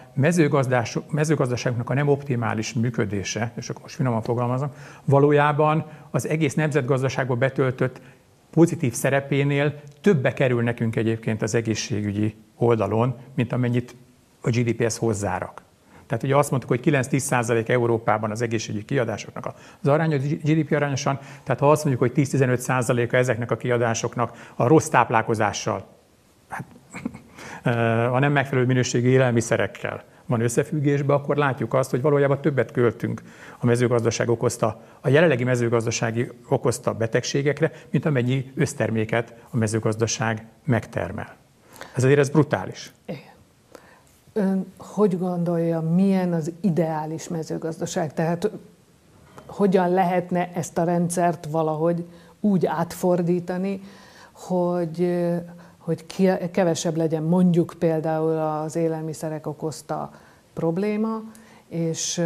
mezőgazdaságnak 1.11 1.89
a 1.89 1.93
nem 1.93 2.07
optimális 2.07 2.73
működése, 2.73 3.51
és 3.55 3.69
akkor 3.69 3.81
most 3.81 3.95
finoman 3.95 4.21
fogalmazom, 4.21 4.71
valójában 5.05 5.85
az 6.09 6.27
egész 6.27 6.53
nemzetgazdaságban 6.53 7.39
betöltött 7.39 8.01
pozitív 8.51 8.93
szerepénél 8.93 9.81
többe 10.01 10.33
kerül 10.33 10.61
nekünk 10.63 10.95
egyébként 10.95 11.41
az 11.41 11.55
egészségügyi 11.55 12.35
oldalon, 12.55 13.15
mint 13.35 13.53
amennyit 13.53 13.95
a 14.41 14.49
GDP-hez 14.49 14.97
hozzárak. 14.97 15.61
Tehát 16.07 16.23
ugye 16.23 16.35
azt 16.35 16.51
mondtuk, 16.51 16.71
hogy 16.71 16.81
9-10% 16.83 17.69
Európában 17.69 18.31
az 18.31 18.41
egészségügyi 18.41 18.85
kiadásoknak 18.85 19.53
az 19.81 19.87
aránya, 19.87 20.17
GDP 20.17 20.71
arányosan, 20.71 21.19
tehát 21.43 21.59
ha 21.59 21.71
azt 21.71 21.85
mondjuk, 21.85 22.13
hogy 22.13 22.27
10-15%-a 22.27 23.15
ezeknek 23.15 23.51
a 23.51 23.57
kiadásoknak 23.57 24.51
a 24.55 24.67
rossz 24.67 24.87
táplálkozással, 24.87 25.87
hát, 26.49 26.63
a 28.11 28.19
nem 28.19 28.31
megfelelő 28.31 28.67
minőségű 28.67 29.09
élelmiszerekkel 29.09 30.03
van 30.25 30.41
összefüggésben, 30.41 31.15
akkor 31.15 31.37
látjuk 31.37 31.73
azt, 31.73 31.89
hogy 31.89 32.01
valójában 32.01 32.41
többet 32.41 32.71
költünk 32.71 33.21
a 33.59 33.65
mezőgazdaság 33.65 34.29
okozta, 34.29 34.81
a 35.01 35.09
jelenlegi 35.09 35.43
mezőgazdasági 35.43 36.31
okozta 36.49 36.93
betegségekre, 36.93 37.71
mint 37.89 38.05
amennyi 38.05 38.51
összterméket 38.55 39.33
a 39.49 39.57
mezőgazdaság 39.57 40.45
megtermel. 40.63 41.35
Ez 41.95 42.03
azért 42.03 42.19
ez 42.19 42.29
brutális. 42.29 42.91
Igen. 43.05 43.19
Ön 44.33 44.73
hogy 44.77 45.17
gondolja, 45.17 45.81
milyen 45.81 46.33
az 46.33 46.51
ideális 46.61 47.27
mezőgazdaság? 47.27 48.13
Tehát 48.13 48.51
hogyan 49.45 49.89
lehetne 49.89 50.51
ezt 50.53 50.77
a 50.77 50.83
rendszert 50.83 51.45
valahogy 51.45 52.05
úgy 52.39 52.65
átfordítani, 52.65 53.81
hogy, 54.31 55.27
hogy 55.81 56.05
kevesebb 56.51 56.97
legyen 56.97 57.23
mondjuk 57.23 57.73
például 57.79 58.37
az 58.37 58.75
élelmiszerek 58.75 59.47
okozta 59.47 60.11
probléma, 60.53 61.21
és 61.67 62.17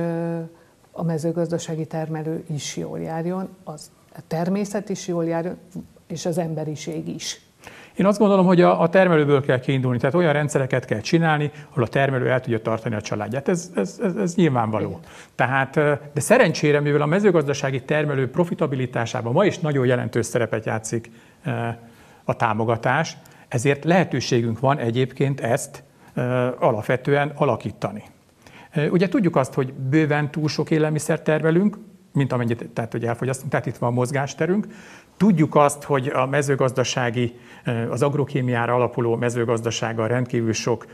a 0.91 1.03
mezőgazdasági 1.03 1.85
termelő 1.85 2.43
is 2.47 2.77
jól 2.77 2.99
járjon, 2.99 3.49
az 3.63 3.91
a 4.15 4.19
természet 4.27 4.89
is 4.89 5.07
jól 5.07 5.25
járjon, 5.25 5.57
és 6.07 6.25
az 6.25 6.37
emberiség 6.37 7.07
is. 7.07 7.39
Én 7.95 8.05
azt 8.05 8.19
gondolom, 8.19 8.45
hogy 8.45 8.61
a, 8.61 8.81
a 8.81 8.89
termelőből 8.89 9.41
kell 9.41 9.59
kiindulni, 9.59 9.99
tehát 9.99 10.15
olyan 10.15 10.33
rendszereket 10.33 10.85
kell 10.85 10.99
csinálni, 10.99 11.51
ahol 11.69 11.83
a 11.83 11.87
termelő 11.87 12.29
el 12.29 12.39
tudja 12.39 12.61
tartani 12.61 12.95
a 12.95 13.01
családját. 13.01 13.47
Ez, 13.47 13.71
ez, 13.75 13.99
ez, 14.03 14.15
ez 14.15 14.35
nyilvánvaló. 14.35 14.89
Igen. 14.89 14.99
Tehát, 15.35 15.73
de 16.13 16.19
szerencsére, 16.19 16.79
mivel 16.79 17.01
a 17.01 17.05
mezőgazdasági 17.05 17.83
termelő 17.83 18.29
profitabilitásában 18.29 19.33
ma 19.33 19.45
is 19.45 19.59
nagyon 19.59 19.85
jelentős 19.85 20.25
szerepet 20.25 20.65
játszik 20.65 21.11
a 22.23 22.35
támogatás, 22.35 23.17
ezért 23.55 23.83
lehetőségünk 23.83 24.59
van 24.59 24.77
egyébként 24.77 25.39
ezt 25.39 25.83
alapvetően 26.59 27.31
alakítani. 27.35 28.03
Ugye 28.91 29.07
tudjuk 29.07 29.35
azt, 29.35 29.53
hogy 29.53 29.73
bőven 29.73 30.31
túl 30.31 30.47
sok 30.47 30.71
élelmiszer 30.71 31.21
termelünk, 31.21 31.77
mint 32.13 32.31
amennyit 32.31 32.69
tehát, 32.73 32.91
hogy 32.91 33.05
elfogyasztunk, 33.05 33.51
tehát 33.51 33.65
itt 33.65 33.77
van 33.77 33.89
a 33.89 33.93
mozgásterünk. 33.93 34.67
Tudjuk 35.17 35.55
azt, 35.55 35.83
hogy 35.83 36.07
a 36.07 36.25
mezőgazdasági, 36.25 37.39
az 37.89 38.01
agrokémiára 38.01 38.73
alapuló 38.73 39.15
mezőgazdasággal 39.15 40.07
rendkívül 40.07 40.53
sok 40.53 40.85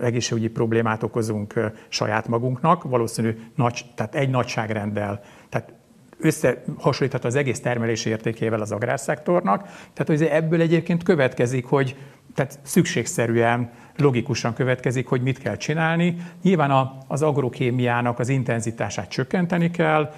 egészségügyi 0.00 0.48
problémát 0.48 1.02
okozunk 1.02 1.72
saját 1.88 2.28
magunknak, 2.28 2.82
valószínű 2.82 3.38
nagy, 3.54 3.84
tehát 3.94 4.14
egy 4.14 4.30
nagyságrenddel, 4.30 5.20
tehát 5.48 5.72
összehasonlíthat 6.18 7.24
az 7.24 7.34
egész 7.34 7.60
termelési 7.60 8.10
értékével 8.10 8.60
az 8.60 8.72
agrárszektornak. 8.72 9.62
Tehát 9.62 10.06
hogy 10.06 10.22
ebből 10.22 10.60
egyébként 10.60 11.02
következik, 11.02 11.64
hogy 11.64 11.96
tehát 12.34 12.58
szükségszerűen, 12.62 13.70
logikusan 13.96 14.54
következik, 14.54 15.06
hogy 15.06 15.22
mit 15.22 15.38
kell 15.38 15.56
csinálni. 15.56 16.16
Nyilván 16.42 16.90
az 17.08 17.22
agrokémiának 17.22 18.18
az 18.18 18.28
intenzitását 18.28 19.08
csökkenteni 19.08 19.70
kell, 19.70 20.12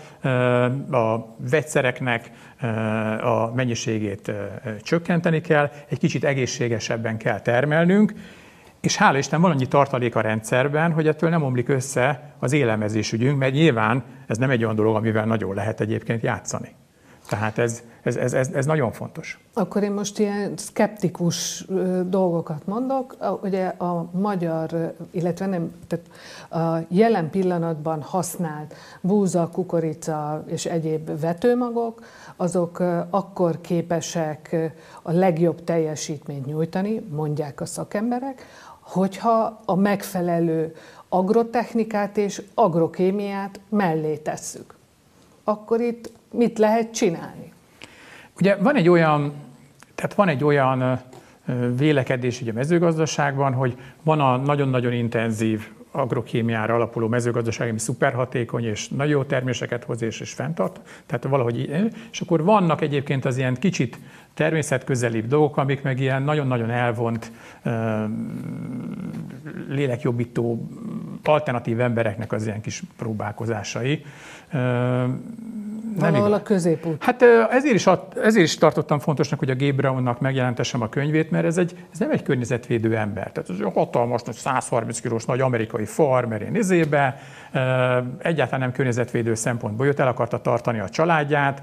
a 0.90 1.36
vegyszereknek 1.50 2.30
a 3.20 3.54
mennyiségét 3.54 4.32
csökkenteni 4.82 5.40
kell, 5.40 5.70
egy 5.88 5.98
kicsit 5.98 6.24
egészségesebben 6.24 7.16
kell 7.16 7.40
termelnünk, 7.40 8.12
és 8.88 8.96
hála 8.96 9.18
Isten 9.18 9.40
van 9.40 9.50
annyi 9.50 9.66
tartalék 9.66 10.14
a 10.16 10.20
rendszerben, 10.20 10.92
hogy 10.92 11.06
ettől 11.06 11.30
nem 11.30 11.42
omlik 11.42 11.68
össze 11.68 12.32
az 12.38 12.52
élelmezésügyünk, 12.52 13.38
mert 13.38 13.52
nyilván 13.52 14.04
ez 14.26 14.38
nem 14.38 14.50
egy 14.50 14.64
olyan 14.64 14.74
dolog, 14.74 14.96
amivel 14.96 15.24
nagyon 15.24 15.54
lehet 15.54 15.80
egyébként 15.80 16.22
játszani. 16.22 16.74
Tehát 17.28 17.58
ez, 17.58 17.82
ez, 18.02 18.16
ez, 18.16 18.32
ez, 18.32 18.48
ez 18.48 18.66
nagyon 18.66 18.92
fontos. 18.92 19.40
Akkor 19.54 19.82
én 19.82 19.92
most 19.92 20.18
ilyen 20.18 20.52
szkeptikus 20.56 21.64
dolgokat 22.06 22.66
mondok. 22.66 23.16
Ugye 23.42 23.66
a 23.66 24.10
magyar, 24.12 24.94
illetve 25.10 25.46
nem, 25.46 25.72
tehát 25.86 26.06
a 26.50 26.86
jelen 26.88 27.30
pillanatban 27.30 28.02
használt 28.02 28.74
búza, 29.00 29.48
kukorica 29.52 30.44
és 30.46 30.66
egyéb 30.66 31.20
vetőmagok, 31.20 32.04
azok 32.36 32.82
akkor 33.10 33.60
képesek 33.60 34.72
a 35.02 35.12
legjobb 35.12 35.64
teljesítményt 35.64 36.46
nyújtani, 36.46 37.00
mondják 37.10 37.60
a 37.60 37.66
szakemberek, 37.66 38.46
hogyha 38.88 39.60
a 39.64 39.74
megfelelő 39.74 40.74
agrotechnikát 41.08 42.16
és 42.16 42.42
agrokémiát 42.54 43.60
mellé 43.68 44.16
tesszük. 44.16 44.74
Akkor 45.44 45.80
itt 45.80 46.10
mit 46.30 46.58
lehet 46.58 46.94
csinálni? 46.94 47.52
Ugye 48.40 48.56
van 48.56 48.76
egy 48.76 48.88
olyan, 48.88 49.32
tehát 49.94 50.14
van 50.14 50.28
egy 50.28 50.44
olyan 50.44 51.00
vélekedés 51.76 52.40
ugye 52.40 52.50
a 52.50 52.54
mezőgazdaságban, 52.54 53.52
hogy 53.52 53.76
van 54.02 54.20
a 54.20 54.36
nagyon-nagyon 54.36 54.92
intenzív 54.92 55.68
agrokémiára 55.90 56.74
alapuló 56.74 57.08
mezőgazdaság, 57.08 57.68
ami 57.68 57.78
szuperhatékony, 57.78 58.64
és 58.64 58.88
nagyon 58.88 59.12
jó 59.12 59.24
terméseket 59.24 59.84
hoz 59.84 60.02
és, 60.02 60.20
és 60.20 60.32
fenntart. 60.32 60.80
Tehát 61.06 61.24
valahogy, 61.24 61.70
és 62.10 62.20
akkor 62.20 62.44
vannak 62.44 62.80
egyébként 62.80 63.24
az 63.24 63.36
ilyen 63.36 63.54
kicsit 63.54 63.98
természetközelibb 64.38 65.26
dolgok, 65.26 65.56
amik 65.56 65.82
meg 65.82 66.00
ilyen 66.00 66.22
nagyon-nagyon 66.22 66.70
elvont, 66.70 67.32
lélekjobbító, 69.68 70.68
alternatív 71.24 71.80
embereknek 71.80 72.32
az 72.32 72.46
ilyen 72.46 72.60
kis 72.60 72.82
próbálkozásai. 72.96 74.04
Valahol 75.96 76.32
a 76.32 76.42
középút. 76.42 77.04
Hát 77.04 77.22
ezért 77.50 77.74
is, 77.74 77.86
ezért 78.22 78.46
is 78.46 78.58
tartottam 78.58 78.98
fontosnak, 78.98 79.38
hogy 79.38 79.50
a 79.50 79.56
Gabe 79.56 79.72
Brownnak 79.72 80.20
megjelentessem 80.20 80.82
a 80.82 80.88
könyvét, 80.88 81.30
mert 81.30 81.44
ez, 81.44 81.58
egy, 81.58 81.86
ez 81.92 81.98
nem 81.98 82.10
egy 82.10 82.22
környezetvédő 82.22 82.96
ember. 82.96 83.32
Tehát 83.32 83.50
ez 83.50 83.56
egy 83.58 83.72
hatalmas, 83.74 84.20
130 84.30 85.00
kilós 85.00 85.24
nagy 85.24 85.40
amerikai 85.40 85.84
farmer 85.84 86.42
én 86.42 86.54
izébe, 86.54 87.20
egyáltalán 88.18 88.60
nem 88.60 88.72
környezetvédő 88.72 89.34
szempontból 89.34 89.86
jött, 89.86 89.98
el 89.98 90.08
akarta 90.08 90.40
tartani 90.40 90.78
a 90.78 90.88
családját, 90.88 91.62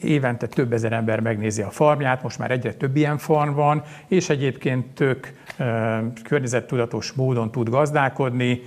évente 0.00 0.46
több 0.46 0.72
ezer 0.72 0.92
ember 0.92 1.20
megnézi 1.20 1.62
a 1.62 1.70
farmját, 1.70 2.22
most 2.22 2.38
már 2.38 2.50
egyre 2.50 2.72
több 2.74 2.96
ilyen 2.96 3.18
farm 3.18 3.54
van, 3.54 3.82
és 4.08 4.28
egyébként 4.28 4.86
tök 4.94 5.34
környezettudatos 6.22 7.12
módon 7.12 7.50
tud 7.50 7.68
gazdálkodni, 7.68 8.60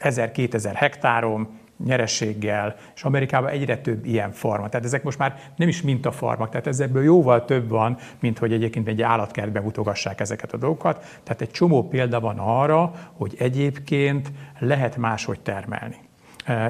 1000-2000 0.00 0.70
hektáron, 0.74 1.48
nyerességgel, 1.84 2.74
és 2.94 3.04
Amerikában 3.04 3.50
egyre 3.50 3.78
több 3.78 4.04
ilyen 4.04 4.32
farma. 4.32 4.68
Tehát 4.68 4.86
ezek 4.86 5.02
most 5.02 5.18
már 5.18 5.40
nem 5.56 5.68
is 5.68 5.82
mintafarmak, 5.82 6.50
tehát 6.50 6.66
ezekből 6.66 7.02
jóval 7.02 7.44
több 7.44 7.68
van, 7.68 7.96
mint 8.20 8.38
hogy 8.38 8.52
egyébként 8.52 8.88
egy 8.88 9.02
állatkertbe 9.02 9.60
mutogassák 9.60 10.20
ezeket 10.20 10.52
a 10.52 10.56
dolgokat. 10.56 11.20
Tehát 11.22 11.40
egy 11.40 11.50
csomó 11.50 11.88
példa 11.88 12.20
van 12.20 12.38
arra, 12.38 12.92
hogy 13.12 13.34
egyébként 13.38 14.32
lehet 14.58 14.96
máshogy 14.96 15.40
termelni. 15.40 15.96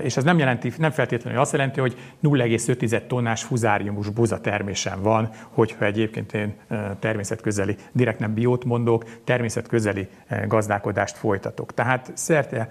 És 0.02 0.16
ez 0.16 0.24
nem, 0.24 0.38
jelenti, 0.38 0.72
nem 0.78 0.90
feltétlenül 0.90 1.40
azt 1.40 1.52
jelenti, 1.52 1.80
hogy 1.80 1.96
0,5 2.22 3.06
tonnás 3.06 3.42
fuzáriumos 3.42 4.08
buza 4.08 4.40
termésem 4.40 5.02
van, 5.02 5.30
hogyha 5.48 5.84
egyébként 5.84 6.32
én 6.34 6.54
természetközeli, 6.98 7.76
direkt 7.92 8.18
nem 8.18 8.34
biót 8.34 8.64
mondok, 8.64 9.04
természetközeli 9.24 10.08
gazdálkodást 10.46 11.16
folytatok. 11.16 11.74
Tehát 11.74 12.10
szerte 12.14 12.68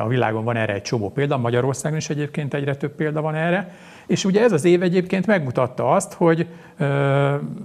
a 0.00 0.08
világon 0.08 0.44
van 0.44 0.56
erre 0.56 0.72
egy 0.72 0.82
csomó 0.82 1.10
példa, 1.10 1.36
Magyarországon 1.36 1.98
is 1.98 2.10
egyébként 2.10 2.54
egyre 2.54 2.76
több 2.76 2.94
példa 2.94 3.20
van 3.20 3.34
erre, 3.34 3.74
és 4.12 4.24
ugye 4.24 4.42
ez 4.42 4.52
az 4.52 4.64
év 4.64 4.82
egyébként 4.82 5.26
megmutatta 5.26 5.90
azt, 5.90 6.12
hogy 6.12 6.48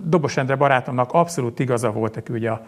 Dobos 0.04 0.38
Endre 0.38 0.56
barátomnak 0.56 1.14
abszolút 1.14 1.60
igaza 1.60 1.92
volt, 1.92 2.18
aki 2.18 2.34
ugye 2.34 2.50
a 2.50 2.62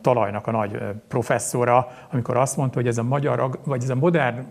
talajnak 0.00 0.46
a 0.46 0.50
nagy 0.50 0.78
professzora, 1.08 1.88
amikor 2.10 2.36
azt 2.36 2.56
mondta, 2.56 2.78
hogy 2.78 2.86
ez 2.86 2.98
a 2.98 3.02
magyar, 3.02 3.60
vagy 3.64 3.82
ez 3.82 3.88
a 3.88 3.94
modern 3.94 4.46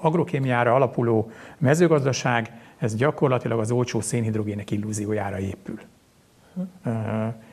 agrokémiára 0.00 0.74
alapuló 0.74 1.30
mezőgazdaság, 1.58 2.52
ez 2.78 2.94
gyakorlatilag 2.94 3.58
az 3.58 3.70
olcsó 3.70 4.00
szénhidrogének 4.00 4.70
illúziójára 4.70 5.38
épül. 5.38 5.78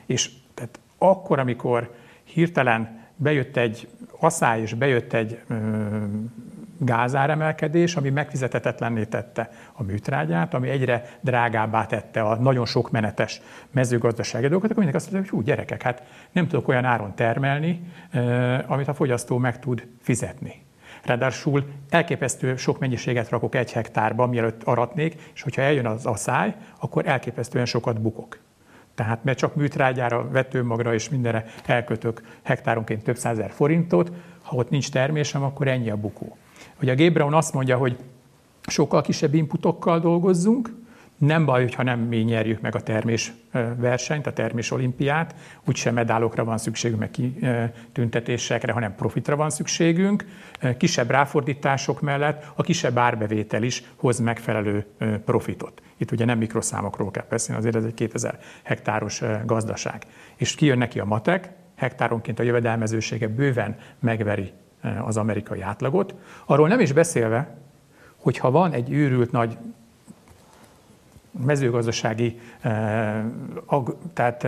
És 0.06 0.30
tehát 0.54 0.78
akkor, 0.98 1.38
amikor 1.38 1.94
hirtelen 2.24 3.00
bejött 3.16 3.56
egy 3.56 3.88
asszály, 4.20 4.60
és 4.60 4.74
bejött 4.74 5.12
egy 5.12 5.40
gázáremelkedés, 6.84 7.96
ami 7.96 8.10
megfizetetetlenné 8.10 9.04
tette 9.04 9.50
a 9.72 9.82
műtrágyát, 9.82 10.54
ami 10.54 10.68
egyre 10.68 11.04
drágábbá 11.20 11.86
tette 11.86 12.22
a 12.22 12.36
nagyon 12.36 12.66
sok 12.66 12.90
menetes 12.90 13.40
mezőgazdasági 13.70 14.46
dolgokat, 14.46 14.70
akkor 14.70 14.84
mindenki 14.84 15.04
azt 15.04 15.12
mondja, 15.12 15.30
hogy 15.30 15.40
hú, 15.40 15.46
gyerekek, 15.46 15.82
hát 15.82 16.02
nem 16.32 16.48
tudok 16.48 16.68
olyan 16.68 16.84
áron 16.84 17.14
termelni, 17.14 17.92
amit 18.66 18.88
a 18.88 18.94
fogyasztó 18.94 19.38
meg 19.38 19.58
tud 19.58 19.86
fizetni. 20.00 20.62
Ráadásul 21.04 21.64
elképesztő 21.90 22.56
sok 22.56 22.78
mennyiséget 22.78 23.28
rakok 23.28 23.54
egy 23.54 23.72
hektárba, 23.72 24.26
mielőtt 24.26 24.62
aratnék, 24.62 25.30
és 25.34 25.42
hogyha 25.42 25.62
eljön 25.62 25.86
az 25.86 26.06
asszály, 26.06 26.54
akkor 26.80 27.06
elképesztően 27.06 27.66
sokat 27.66 28.00
bukok. 28.00 28.38
Tehát 28.94 29.24
mert 29.24 29.38
csak 29.38 29.54
műtrágyára, 29.54 30.28
vetőmagra 30.30 30.94
és 30.94 31.08
mindenre 31.08 31.44
elkötök 31.66 32.22
hektáronként 32.42 33.02
több 33.02 33.16
százer 33.16 33.50
forintot, 33.50 34.12
ha 34.42 34.56
ott 34.56 34.70
nincs 34.70 34.90
termésem, 34.90 35.42
akkor 35.42 35.68
ennyi 35.68 35.90
a 35.90 35.96
bukó. 35.96 36.36
Ugye 36.82 37.06
a 37.06 37.10
Brown 37.10 37.34
azt 37.34 37.52
mondja, 37.52 37.76
hogy 37.76 37.96
sokkal 38.66 39.02
kisebb 39.02 39.34
inputokkal 39.34 40.00
dolgozzunk, 40.00 40.82
nem 41.18 41.44
baj, 41.44 41.62
hogyha 41.62 41.82
nem 41.82 42.00
mi 42.00 42.16
nyerjük 42.16 42.60
meg 42.60 42.74
a 42.74 42.80
termés 42.80 43.32
versenyt, 43.76 44.26
a 44.26 44.32
termés 44.32 44.70
olimpiát, 44.70 45.34
úgysem 45.64 45.94
medálokra 45.94 46.44
van 46.44 46.58
szükségünk, 46.58 47.00
meg 47.00 47.10
kitüntetésekre, 47.10 48.72
hanem 48.72 48.94
profitra 48.94 49.36
van 49.36 49.50
szükségünk. 49.50 50.24
Kisebb 50.76 51.10
ráfordítások 51.10 52.00
mellett 52.00 52.46
a 52.54 52.62
kisebb 52.62 52.98
árbevétel 52.98 53.62
is 53.62 53.82
hoz 53.96 54.18
megfelelő 54.18 54.86
profitot. 55.24 55.82
Itt 55.96 56.10
ugye 56.10 56.24
nem 56.24 56.38
mikroszámokról 56.38 57.10
kell 57.10 57.26
beszélni, 57.28 57.60
azért 57.60 57.76
ez 57.76 57.84
egy 57.84 57.94
2000 57.94 58.38
hektáros 58.62 59.22
gazdaság. 59.44 60.02
És 60.36 60.54
kijön 60.54 60.78
neki 60.78 61.00
a 61.00 61.04
matek, 61.04 61.50
hektáronként 61.74 62.38
a 62.38 62.42
jövedelmezősége 62.42 63.28
bőven 63.28 63.76
megveri 64.00 64.52
az 65.04 65.16
amerikai 65.16 65.60
átlagot. 65.60 66.14
Arról 66.44 66.68
nem 66.68 66.80
is 66.80 66.92
beszélve, 66.92 67.56
hogy 68.16 68.38
ha 68.38 68.50
van 68.50 68.72
egy 68.72 68.92
őrült 68.92 69.32
nagy 69.32 69.56
mezőgazdasági 71.44 72.40
tehát 74.12 74.46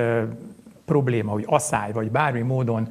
probléma, 0.85 1.33
hogy 1.33 1.44
asszály, 1.46 1.92
vagy 1.92 2.11
bármi 2.11 2.40
módon 2.40 2.88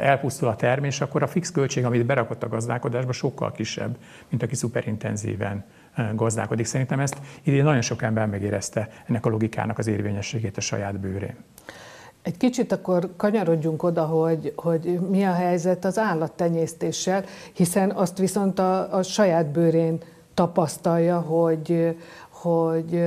elpusztul 0.00 0.48
a 0.48 0.56
termés, 0.56 1.00
akkor 1.00 1.22
a 1.22 1.26
fix 1.26 1.52
költség, 1.52 1.84
amit 1.84 2.06
berakott 2.06 2.42
a 2.42 2.48
gazdálkodásba, 2.48 3.12
sokkal 3.12 3.52
kisebb, 3.52 3.96
mint 4.28 4.42
aki 4.42 4.54
szuperintenzíven 4.54 5.64
gazdálkodik. 6.14 6.66
Szerintem 6.66 7.00
ezt 7.00 7.18
idén 7.42 7.64
nagyon 7.64 7.80
sok 7.80 8.02
ember 8.02 8.26
megérezte 8.26 8.88
ennek 9.06 9.26
a 9.26 9.28
logikának 9.28 9.78
az 9.78 9.86
érvényességét 9.86 10.56
a 10.56 10.60
saját 10.60 11.00
bőrén. 11.00 11.36
Egy 12.24 12.36
kicsit 12.36 12.72
akkor 12.72 13.10
kanyarodjunk 13.16 13.82
oda, 13.82 14.04
hogy, 14.04 14.52
hogy 14.56 14.98
mi 15.10 15.24
a 15.24 15.32
helyzet 15.32 15.84
az 15.84 15.98
állattenyésztéssel, 15.98 17.24
hiszen 17.52 17.90
azt 17.90 18.18
viszont 18.18 18.58
a, 18.58 18.96
a 18.96 19.02
saját 19.02 19.46
bőrén 19.46 19.98
tapasztalja, 20.34 21.20
hogy, 21.20 21.96
hogy 22.28 23.02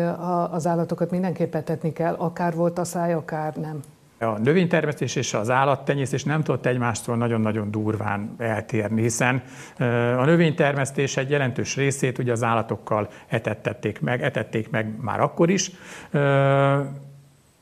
az 0.51 0.67
állatokat 0.67 1.12
mindenképp 1.12 1.56
etetni 1.56 1.93
kell, 1.93 2.13
akár 2.13 2.56
volt 2.56 2.80
a 2.80 2.84
száj, 2.84 3.13
akár 3.13 3.56
nem. 3.56 3.80
A 4.19 4.39
növénytermesztés 4.39 5.15
és 5.15 5.34
az 5.34 5.49
állattenyésztés 5.49 6.23
nem 6.23 6.43
tudott 6.43 6.65
egymástól 6.65 7.17
nagyon-nagyon 7.17 7.71
durván 7.71 8.36
eltérni, 8.38 9.01
hiszen 9.01 9.43
a 10.17 10.25
növénytermesztés 10.25 11.17
egy 11.17 11.30
jelentős 11.30 11.75
részét 11.75 12.17
ugye 12.17 12.32
az 12.32 12.43
állatokkal 12.43 13.10
etettették 13.27 14.01
meg, 14.01 14.21
etették 14.21 14.69
meg 14.69 14.95
már 15.01 15.19
akkor 15.19 15.49
is, 15.49 15.71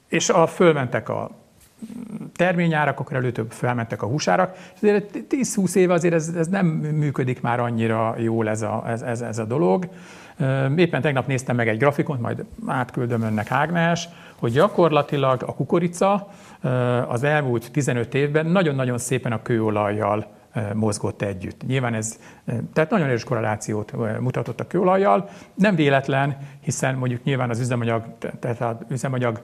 és 0.08 0.30
a 0.30 0.48
fölmentek 0.48 1.10
a 1.10 1.44
terményárak, 2.36 3.00
akkor 3.00 3.16
előtöbb 3.16 3.52
felmentek 3.52 4.02
a 4.02 4.06
húsárak, 4.06 4.56
és 4.56 4.82
azért 4.82 5.18
10-20 5.30 5.76
éve 5.76 5.94
azért 5.94 6.14
ez, 6.14 6.28
ez 6.38 6.48
nem 6.48 6.66
működik 6.66 7.42
már 7.42 7.60
annyira 7.60 8.16
jól 8.18 8.50
ez 8.50 8.62
a, 8.62 8.84
ez, 8.88 9.02
ez, 9.02 9.22
ez 9.22 9.38
a 9.38 9.46
dolog. 9.46 9.88
Éppen 10.76 11.02
tegnap 11.02 11.28
néztem 11.28 11.56
meg 11.56 11.68
egy 11.68 11.78
grafikont, 11.78 12.22
majd 12.22 12.46
átküldöm 12.68 13.22
önnek 13.22 13.52
Ágnes, 13.52 14.10
hogy 14.36 14.52
gyakorlatilag 14.52 15.44
a 15.46 15.54
kukorica 15.54 16.28
az 17.08 17.24
elmúlt 17.24 17.72
15 17.72 18.14
évben 18.14 18.46
nagyon-nagyon 18.46 18.98
szépen 18.98 19.32
a 19.32 19.42
kőolajjal 19.42 20.28
mozgott 20.74 21.22
együtt. 21.22 21.66
Nyilván 21.68 21.94
ez, 21.94 22.20
tehát 22.74 22.90
nagyon 22.90 23.08
erős 23.08 23.24
korrelációt 23.24 24.20
mutatott 24.20 24.60
a 24.60 24.68
kőolajjal. 24.68 25.30
Nem 25.54 25.76
véletlen, 25.76 26.38
hiszen 26.62 26.96
mondjuk 26.96 27.24
nyilván 27.24 27.50
az 27.50 27.60
üzemanyag, 27.60 28.04
tehát 28.40 28.62
az 28.62 28.76
üzemanyag 28.90 29.42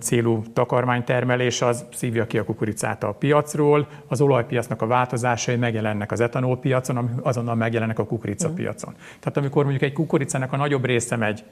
célú 0.00 0.42
takarmánytermelés 0.52 1.62
az 1.62 1.84
szívja 1.92 2.26
ki 2.26 2.38
a 2.38 2.44
kukoricát 2.44 3.02
a 3.04 3.12
piacról, 3.12 3.86
az 4.06 4.20
olajpiacnak 4.20 4.82
a 4.82 4.86
változásai 4.86 5.56
megjelennek 5.56 6.12
az 6.12 6.20
etanolpiacon, 6.20 7.20
azonnal 7.22 7.54
megjelennek 7.54 7.98
a 7.98 8.04
kukoricapiacon. 8.04 8.92
Uh-huh. 8.92 9.08
Tehát 9.20 9.36
amikor 9.36 9.62
mondjuk 9.62 9.82
egy 9.82 9.92
kukoricának 9.92 10.52
a 10.52 10.56
nagyobb 10.56 10.84
része 10.84 11.16
megy 11.16 11.44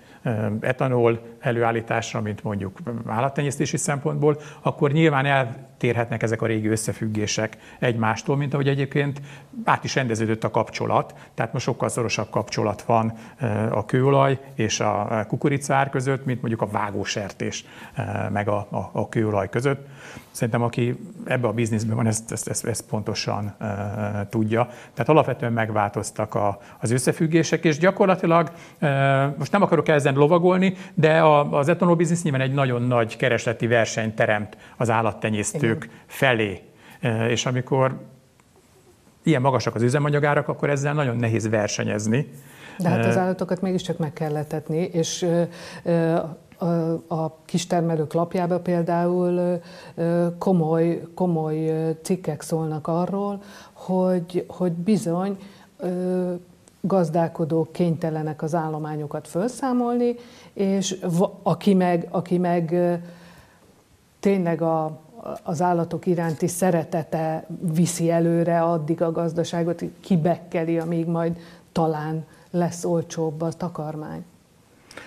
etanol 0.60 1.20
előállításra, 1.40 2.20
mint 2.20 2.42
mondjuk 2.42 2.78
állattenyésztési 3.06 3.76
szempontból, 3.76 4.40
akkor 4.62 4.92
nyilván 4.92 5.26
eltérhetnek 5.26 6.22
ezek 6.22 6.42
a 6.42 6.46
régi 6.46 6.68
összefüggések 6.68 7.56
egymástól, 7.78 8.36
mint 8.36 8.54
ahogy 8.54 8.68
egyébként 8.68 9.20
át 9.64 9.84
is 9.84 9.94
rendeződött 9.94 10.44
a 10.44 10.50
kapcsolat, 10.50 11.14
tehát 11.34 11.52
most 11.52 11.64
sokkal 11.64 11.88
szorosabb 11.88 12.30
kapcsolat 12.30 12.82
van 12.82 13.12
a 13.70 13.84
kőolaj 13.84 14.38
és 14.54 14.80
a 14.80 15.24
kukoricár 15.28 15.90
között, 15.90 16.24
mint 16.24 16.40
mondjuk 16.40 16.62
a 16.62 16.66
vágósertés 16.66 17.64
meg 18.32 18.48
a, 18.48 18.66
a, 18.70 18.90
a 18.92 19.08
kőolaj 19.08 19.48
között. 19.48 19.86
Szerintem 20.30 20.62
aki 20.62 20.96
ebbe 21.24 21.46
a 21.46 21.52
bizniszben 21.52 21.96
van, 21.96 22.06
ezt, 22.06 22.32
ezt, 22.32 22.48
ezt, 22.48 22.66
ezt 22.66 22.84
pontosan 22.86 23.54
uh, 23.60 23.68
tudja. 24.28 24.68
Tehát 24.94 25.08
alapvetően 25.08 25.52
megváltoztak 25.52 26.34
a, 26.34 26.58
az 26.80 26.90
összefüggések, 26.90 27.64
és 27.64 27.78
gyakorlatilag 27.78 28.50
uh, 28.80 28.88
most 29.38 29.52
nem 29.52 29.62
akarok 29.62 29.88
ezen 29.88 30.14
lovagolni, 30.14 30.74
de 30.94 31.20
a, 31.20 31.58
az 31.58 31.68
etanol 31.68 31.96
biznisz 31.96 32.22
nyilván 32.22 32.40
egy 32.40 32.54
nagyon 32.54 32.82
nagy 32.82 33.16
keresleti 33.16 33.66
versenyt 33.66 34.14
teremt 34.14 34.56
az 34.76 34.90
állattenyésztők 34.90 35.84
Igen. 35.84 35.96
felé. 36.06 36.62
Uh, 37.02 37.30
és 37.30 37.46
amikor 37.46 38.00
ilyen 39.22 39.40
magasak 39.40 39.74
az 39.74 39.82
üzemanyagárak, 39.82 40.48
akkor 40.48 40.70
ezzel 40.70 40.94
nagyon 40.94 41.16
nehéz 41.16 41.48
versenyezni. 41.48 42.28
De 42.78 42.88
hát 42.88 43.04
az 43.04 43.16
állatokat 43.16 43.60
mégiscsak 43.60 43.98
meg 43.98 44.12
kell 44.12 44.32
letetni, 44.32 44.78
és 44.78 45.26
a 47.06 47.34
kistermelők 47.44 48.12
lapjába 48.12 48.60
például 48.60 49.60
komoly, 50.38 51.02
komoly 51.14 51.70
cikkek 52.02 52.42
szólnak 52.42 52.86
arról, 52.86 53.42
hogy, 53.72 54.44
hogy 54.48 54.72
bizony 54.72 55.38
gazdálkodók 56.80 57.72
kénytelenek 57.72 58.42
az 58.42 58.54
állományokat 58.54 59.28
felszámolni, 59.28 60.14
és 60.52 60.98
aki 61.42 61.74
meg, 61.74 62.08
aki 62.10 62.38
meg 62.38 62.74
tényleg 64.20 64.62
a, 64.62 65.00
az 65.42 65.62
állatok 65.62 66.06
iránti 66.06 66.46
szeretete 66.46 67.46
viszi 67.74 68.10
előre 68.10 68.62
addig 68.62 69.02
a 69.02 69.12
gazdaságot, 69.12 69.84
kibekkeli, 70.00 70.78
amíg 70.78 71.06
majd 71.06 71.38
talán 71.72 72.24
lesz 72.50 72.84
olcsóbb 72.84 73.40
a 73.40 73.52
takarmány. 73.52 74.24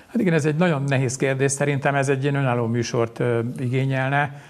Hát 0.07 0.19
igen, 0.19 0.33
ez 0.33 0.45
egy 0.45 0.55
nagyon 0.55 0.83
nehéz 0.83 1.15
kérdés, 1.15 1.51
szerintem 1.51 1.95
ez 1.95 2.09
egy 2.09 2.23
ilyen 2.23 2.35
önálló 2.35 2.65
műsort 2.65 3.23
igényelne. 3.59 4.41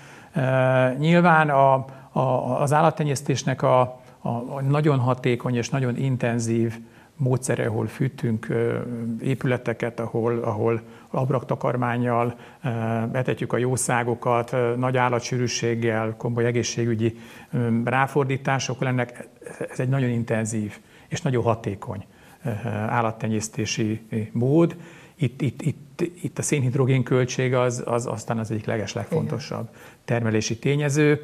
Nyilván 0.98 1.50
a, 1.50 1.86
a, 2.12 2.62
az 2.62 2.74
állattenyésztésnek 2.74 3.62
a, 3.62 3.80
a, 4.22 4.30
a 4.30 4.62
nagyon 4.62 5.00
hatékony 5.00 5.56
és 5.56 5.70
nagyon 5.70 5.98
intenzív 5.98 6.74
módszere, 7.18 7.66
ahol 7.66 7.88
fűtünk 7.88 8.48
épületeket, 9.22 10.00
ahol, 10.00 10.40
ahol 10.40 10.82
abraktakarmányjal 11.10 12.36
betetjük 13.12 13.54
a 13.54 13.58
jószágokat, 13.58 14.56
nagy 14.78 14.98
állatsűrűséggel, 14.98 16.16
komoly 16.18 16.46
egészségügyi 16.46 17.20
ráfordítások 17.84 18.82
lennek. 18.82 19.28
Ez 19.72 19.80
egy 19.80 19.90
nagyon 19.90 20.10
intenzív 20.10 20.80
és 21.08 21.22
nagyon 21.22 21.44
hatékony 21.44 22.06
állattenyésztési 22.88 24.08
mód, 24.32 24.76
itt, 25.18 25.42
itt, 25.42 25.62
itt, 25.62 26.02
itt 26.22 26.40
a 26.40 26.42
szénhidrogén 26.42 27.04
költség 27.04 27.54
az, 27.54 27.84
az 27.86 28.06
aztán 28.06 28.38
az 28.38 28.52
egyik 28.52 28.66
leges 28.66 28.94
legfontosabb 28.94 29.70
termelési 30.06 30.58
tényező. 30.58 31.22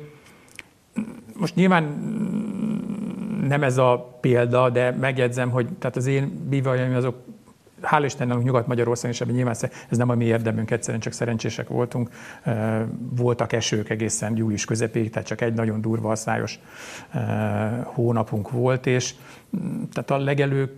Most 1.38 1.56
nyilván 1.56 1.84
nem 3.48 3.64
ez 3.64 3.78
a 3.78 4.18
példa, 4.22 4.70
de 4.70 4.92
megjegyzem, 4.92 5.50
hogy 5.50 5.68
tehát 5.80 5.96
az 5.96 6.06
én 6.06 6.48
bívajaim 6.50 6.96
azok 6.96 7.16
hál' 7.82 8.04
Istennek 8.06 8.44
Nyugat-Magyarországon 8.44 9.12
is 9.12 9.22
ebben 9.22 9.36
nyilván 9.36 9.56
ez 9.90 9.98
nem 9.98 10.10
a 10.10 10.16
mi 10.16 10.26
érdemünk, 10.26 10.72
egyszerűen 10.72 11.02
csak 11.02 11.14
szerencsések 11.14 11.68
voltunk. 11.68 12.10
Voltak 13.16 13.54
esők 13.54 13.90
egészen 13.90 14.38
július 14.38 14.66
közepéig, 14.66 15.10
tehát 15.10 15.28
csak 15.28 15.42
egy 15.42 15.54
nagyon 15.54 15.82
durva 15.82 16.16
szájos 16.16 16.60
hónapunk 17.84 18.52
volt, 18.52 18.86
és 18.86 19.14
tehát 19.94 20.12
a 20.12 20.18
legelők 20.18 20.72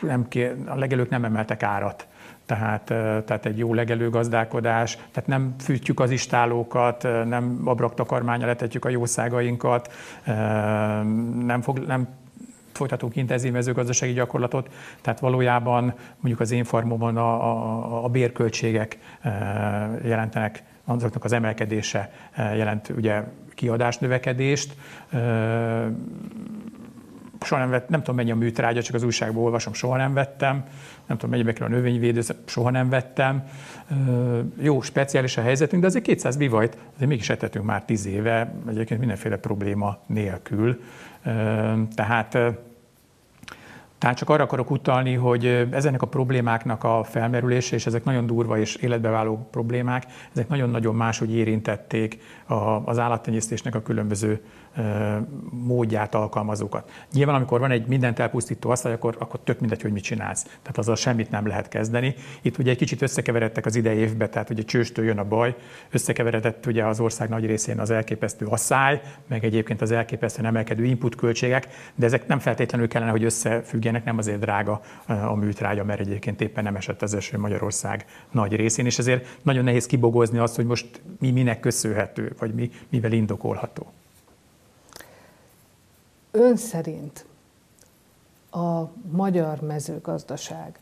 nem, 0.00 0.28
kér, 0.28 0.56
a 0.66 0.74
legelők 0.74 1.08
nem 1.08 1.24
emeltek 1.24 1.62
árat 1.62 2.06
tehát, 2.46 2.84
tehát 3.24 3.46
egy 3.46 3.58
jó 3.58 3.74
legelőgazdálkodás, 3.74 4.98
tehát 5.12 5.28
nem 5.28 5.54
fűtjük 5.58 6.00
az 6.00 6.10
istálókat, 6.10 7.02
nem 7.02 7.60
abraktakarmányra 7.64 8.46
letetjük 8.46 8.84
a 8.84 8.88
jószágainkat, 8.88 9.92
nem, 11.44 11.60
fog, 11.62 11.78
nem 11.78 12.08
folytatunk 12.72 13.16
intenzív 13.16 13.52
mezőgazdasági 13.52 14.12
gyakorlatot, 14.12 14.70
tehát 15.00 15.20
valójában 15.20 15.94
mondjuk 16.16 16.40
az 16.40 16.50
én 16.50 16.64
farmomon 16.64 17.16
a, 17.16 17.44
a, 17.50 18.04
a 18.04 18.08
bérköltségek 18.08 18.98
jelentenek 20.02 20.62
azoknak 20.84 21.24
az 21.24 21.32
emelkedése 21.32 22.12
jelent 22.36 22.88
ugye 22.88 23.22
kiadás 23.54 23.98
növekedést. 23.98 24.76
Soha 27.44 27.60
nem, 27.60 27.70
vett, 27.70 27.88
nem 27.88 28.00
tudom 28.00 28.16
mennyi 28.16 28.30
a 28.30 28.36
műtrágya, 28.36 28.82
csak 28.82 28.94
az 28.94 29.02
újságból 29.02 29.44
olvasom, 29.44 29.72
soha 29.72 29.96
nem 29.96 30.14
vettem. 30.14 30.64
Nem 31.06 31.16
tudom 31.18 31.30
mennyibe 31.30 31.64
a 31.64 31.68
növényvédő, 31.68 32.20
soha 32.44 32.70
nem 32.70 32.88
vettem. 32.88 33.44
Jó, 34.58 34.80
speciális 34.80 35.36
a 35.36 35.42
helyzetünk, 35.42 35.82
de 35.82 35.88
azért 35.88 36.04
200 36.04 36.36
bivajt 36.36 36.78
azért 36.94 37.08
mégis 37.10 37.30
etetünk 37.30 37.64
már 37.64 37.84
10 37.84 38.06
éve, 38.06 38.54
egyébként 38.68 39.00
mindenféle 39.00 39.36
probléma 39.36 39.98
nélkül. 40.06 40.80
Tehát 41.94 42.38
tehát 44.04 44.18
csak 44.18 44.30
arra 44.30 44.42
akarok 44.42 44.70
utalni, 44.70 45.14
hogy 45.14 45.68
ezeknek 45.70 46.02
a 46.02 46.06
problémáknak 46.06 46.84
a 46.84 47.04
felmerülése, 47.04 47.76
és 47.76 47.86
ezek 47.86 48.04
nagyon 48.04 48.26
durva 48.26 48.58
és 48.58 48.74
életbeváló 48.74 49.48
problémák, 49.50 50.04
ezek 50.32 50.48
nagyon-nagyon 50.48 50.94
máshogy 50.94 51.34
érintették 51.34 52.18
az 52.84 52.98
állattenyésztésnek 52.98 53.74
a 53.74 53.82
különböző 53.82 54.40
módját 55.50 56.14
alkalmazókat. 56.14 56.90
Nyilván, 57.12 57.34
amikor 57.34 57.60
van 57.60 57.70
egy 57.70 57.86
mindent 57.86 58.18
elpusztító 58.18 58.70
asztal, 58.70 58.92
akkor, 58.92 59.16
akkor 59.18 59.40
tök 59.44 59.60
mindegy, 59.60 59.82
hogy 59.82 59.92
mit 59.92 60.02
csinálsz. 60.02 60.42
Tehát 60.42 60.78
azzal 60.78 60.96
semmit 60.96 61.30
nem 61.30 61.46
lehet 61.46 61.68
kezdeni. 61.68 62.14
Itt 62.42 62.58
ugye 62.58 62.70
egy 62.70 62.76
kicsit 62.76 63.02
összekeveredtek 63.02 63.66
az 63.66 63.76
idei 63.76 63.96
évbe, 63.96 64.28
tehát 64.28 64.50
ugye 64.50 64.62
csőstől 64.62 65.04
jön 65.04 65.18
a 65.18 65.24
baj, 65.24 65.54
összekeveredett 65.90 66.66
ugye 66.66 66.84
az 66.84 67.00
ország 67.00 67.28
nagy 67.28 67.46
részén 67.46 67.78
az 67.78 67.90
elképesztő 67.90 68.46
asszály, 68.46 69.00
meg 69.26 69.44
egyébként 69.44 69.82
az 69.82 69.90
elképesztően 69.90 70.46
emelkedő 70.46 70.84
input 70.84 71.14
költségek, 71.14 71.68
de 71.94 72.06
ezek 72.06 72.26
nem 72.26 72.38
feltétlenül 72.38 72.88
kellene, 72.88 73.10
hogy 73.10 73.24
összefüggjenek, 73.24 74.04
nem 74.04 74.18
azért 74.18 74.40
drága 74.40 74.80
a 75.06 75.34
műtrágya, 75.34 75.84
mert 75.84 76.00
egyébként 76.00 76.40
éppen 76.40 76.64
nem 76.64 76.76
esett 76.76 77.02
az 77.02 77.14
eső 77.14 77.38
Magyarország 77.38 78.04
nagy 78.30 78.56
részén, 78.56 78.86
és 78.86 78.98
ezért 78.98 79.38
nagyon 79.42 79.64
nehéz 79.64 79.86
kibogozni 79.86 80.38
azt, 80.38 80.56
hogy 80.56 80.66
most 80.66 81.02
mi 81.20 81.30
minek 81.30 81.60
köszönhető, 81.60 82.32
vagy 82.38 82.54
mi, 82.54 82.70
mivel 82.88 83.12
indokolható. 83.12 83.92
Ön 86.36 86.56
szerint 86.56 87.26
a 88.50 88.82
magyar 89.10 89.60
mezőgazdaság 89.60 90.78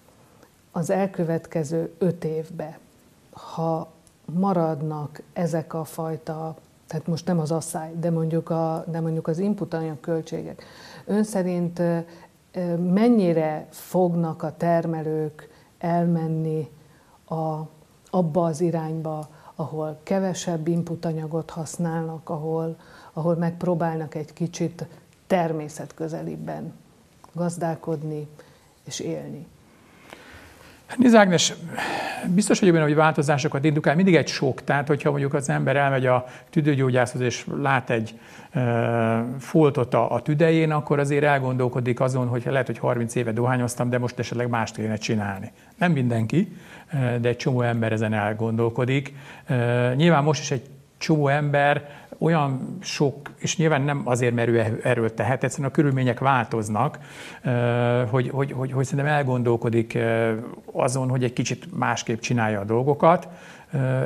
az 0.70 0.90
elkövetkező 0.90 1.92
öt 1.98 2.24
évbe, 2.24 2.78
ha 3.30 3.92
maradnak 4.24 5.22
ezek 5.32 5.74
a 5.74 5.84
fajta, 5.84 6.56
tehát 6.86 7.06
most 7.06 7.26
nem 7.26 7.38
az 7.38 7.50
asszály, 7.50 7.92
de 8.00 8.10
mondjuk, 8.10 8.50
a, 8.50 8.84
de 8.88 9.00
mondjuk 9.00 9.28
az 9.28 9.38
input 9.38 9.76
költségek, 10.00 10.64
ön 11.04 11.24
szerint 11.24 11.82
mennyire 12.92 13.66
fognak 13.70 14.42
a 14.42 14.56
termelők 14.56 15.48
elmenni 15.78 16.70
a, 17.28 17.58
abba 18.10 18.44
az 18.44 18.60
irányba, 18.60 19.28
ahol 19.54 19.98
kevesebb 20.02 20.68
inputanyagot 20.68 21.50
használnak, 21.50 22.28
ahol, 22.28 22.76
ahol 23.12 23.36
megpróbálnak 23.36 24.14
egy 24.14 24.32
kicsit 24.32 24.86
természetközelibben 25.32 26.72
gazdálkodni 27.34 28.26
és 28.84 29.00
élni. 29.00 29.46
Nézd 30.96 31.14
Ágnes, 31.14 31.54
biztos 32.26 32.60
vagyok 32.60 32.74
benne, 32.74 32.86
hogy 32.86 32.94
változásokat 32.94 33.64
indukál. 33.64 33.94
Mindig 33.94 34.16
egy 34.16 34.26
sok. 34.26 34.64
Tehát, 34.64 34.88
hogyha 34.88 35.10
mondjuk 35.10 35.34
az 35.34 35.48
ember 35.48 35.76
elmegy 35.76 36.06
a 36.06 36.24
tüdőgyógyászhoz, 36.50 37.20
és 37.20 37.46
lát 37.60 37.90
egy 37.90 38.18
e, 38.50 39.24
foltot 39.38 39.94
a, 39.94 40.12
a 40.12 40.22
tüdején, 40.22 40.70
akkor 40.70 40.98
azért 40.98 41.24
elgondolkodik 41.24 42.00
azon, 42.00 42.26
hogy 42.26 42.42
lehet, 42.46 42.66
hogy 42.66 42.78
30 42.78 43.14
éve 43.14 43.32
dohányoztam, 43.32 43.90
de 43.90 43.98
most 43.98 44.18
esetleg 44.18 44.48
mást 44.48 44.76
kéne 44.76 44.96
csinálni. 44.96 45.52
Nem 45.78 45.92
mindenki, 45.92 46.56
de 47.20 47.28
egy 47.28 47.36
csomó 47.36 47.60
ember 47.60 47.92
ezen 47.92 48.12
elgondolkodik. 48.12 49.14
E, 49.46 49.94
nyilván 49.94 50.22
most 50.22 50.40
is 50.40 50.50
egy 50.50 50.70
csomó 50.98 51.28
ember 51.28 51.88
olyan 52.22 52.78
sok, 52.80 53.30
és 53.38 53.56
nyilván 53.56 53.82
nem 53.82 54.02
azért, 54.04 54.34
mert 54.34 54.48
ő 54.48 54.80
erről 54.82 55.14
tehet, 55.14 55.44
egyszerűen 55.44 55.68
a 55.68 55.72
körülmények 55.72 56.18
változnak, 56.18 56.98
hogy, 58.10 58.28
hogy, 58.28 58.52
hogy, 58.52 58.72
hogy 58.72 58.84
szerintem 58.84 59.14
elgondolkodik 59.14 59.98
azon, 60.72 61.08
hogy 61.08 61.24
egy 61.24 61.32
kicsit 61.32 61.78
másképp 61.78 62.20
csinálja 62.20 62.60
a 62.60 62.64
dolgokat. 62.64 63.28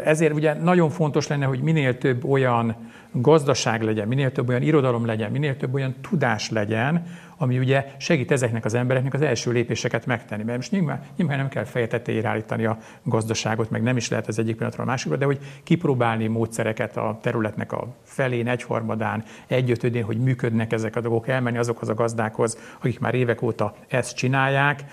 Ezért 0.04 0.34
ugye 0.34 0.54
nagyon 0.54 0.90
fontos 0.90 1.26
lenne, 1.26 1.44
hogy 1.44 1.60
minél 1.60 1.98
több 1.98 2.24
olyan 2.24 2.76
gazdaság 3.12 3.82
legyen, 3.82 4.08
minél 4.08 4.32
több 4.32 4.48
olyan 4.48 4.62
irodalom 4.62 5.06
legyen, 5.06 5.30
minél 5.30 5.56
több 5.56 5.74
olyan 5.74 5.94
tudás 6.10 6.50
legyen, 6.50 7.06
ami 7.38 7.58
ugye 7.58 7.94
segít 7.98 8.30
ezeknek 8.30 8.64
az 8.64 8.74
embereknek 8.74 9.14
az 9.14 9.22
első 9.22 9.52
lépéseket 9.52 10.06
megtenni. 10.06 10.42
Mert 10.42 10.56
most 10.56 10.70
nyilván, 10.70 11.02
nyilván 11.16 11.36
nem 11.36 11.48
kell 11.48 11.64
fejetetéért 11.64 12.24
állítani 12.24 12.64
a 12.64 12.78
gazdaságot, 13.02 13.70
meg 13.70 13.82
nem 13.82 13.96
is 13.96 14.08
lehet 14.08 14.26
az 14.26 14.38
egyik 14.38 14.54
pillanatról 14.54 14.86
a 14.86 14.88
másikra, 14.88 15.16
de 15.16 15.24
hogy 15.24 15.38
kipróbálni 15.62 16.26
módszereket 16.26 16.96
a 16.96 17.18
területnek 17.22 17.72
a 17.72 17.86
felén, 18.02 18.48
egyharmadán, 18.48 19.24
egyötödén, 19.46 20.04
hogy 20.04 20.18
működnek 20.18 20.72
ezek 20.72 20.96
a 20.96 21.00
dolgok, 21.00 21.28
elmenni 21.28 21.58
azokhoz 21.58 21.88
a 21.88 21.94
gazdákhoz, 21.94 22.58
akik 22.80 23.00
már 23.00 23.14
évek 23.14 23.42
óta 23.42 23.74
ezt 23.88 24.16
csinálják, 24.16 24.84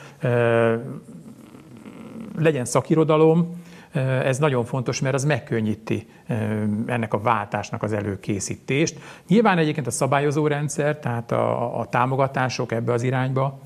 legyen 2.38 2.65
szakirodalom, 2.65 3.62
ez 4.01 4.38
nagyon 4.38 4.65
fontos, 4.65 5.01
mert 5.01 5.15
az 5.15 5.23
megkönnyíti 5.23 6.08
ennek 6.86 7.13
a 7.13 7.19
váltásnak 7.19 7.84
az 7.84 7.93
előkészítést. 7.93 8.99
Nyilván 9.27 9.58
egyébként 9.58 9.88
a 9.88 9.91
szabályozó 9.91 10.47
rendszer, 10.47 10.99
tehát 10.99 11.32
a, 11.32 11.79
a 11.79 11.86
támogatások 11.86 12.71
ebbe 12.71 12.93
az 12.93 13.03
irányba 13.03 13.60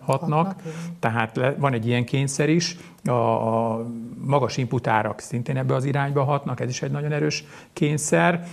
hatnak 0.00 0.62
tehát 1.00 1.40
van 1.58 1.72
egy 1.72 1.86
ilyen 1.86 2.04
kényszer 2.04 2.48
is. 2.48 2.76
A, 3.04 3.10
a 3.10 3.86
magas 4.24 4.56
inputárak 4.56 5.20
szintén 5.20 5.56
ebbe 5.56 5.74
az 5.74 5.84
irányba 5.84 6.24
hatnak, 6.24 6.60
ez 6.60 6.68
is 6.68 6.82
egy 6.82 6.90
nagyon 6.90 7.12
erős 7.12 7.44
kényszer. 7.72 8.46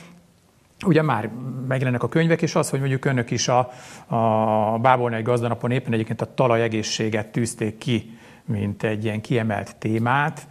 Ugye 0.85 1.01
már 1.01 1.29
megjelennek 1.67 2.03
a 2.03 2.09
könyvek, 2.09 2.41
és 2.41 2.55
az, 2.55 2.69
hogy 2.69 2.79
mondjuk 2.79 3.05
önök 3.05 3.31
is 3.31 3.47
a, 3.47 3.69
a 4.15 4.79
Bábolnai 4.79 5.21
gazdanapon 5.21 5.71
éppen 5.71 5.93
egyébként 5.93 6.21
a 6.21 6.33
talajegészséget 6.33 7.27
tűzték 7.27 7.77
ki 7.77 8.17
mint 8.45 8.83
egy 8.83 9.03
ilyen 9.03 9.21
kiemelt 9.21 9.75
témát, 9.75 10.47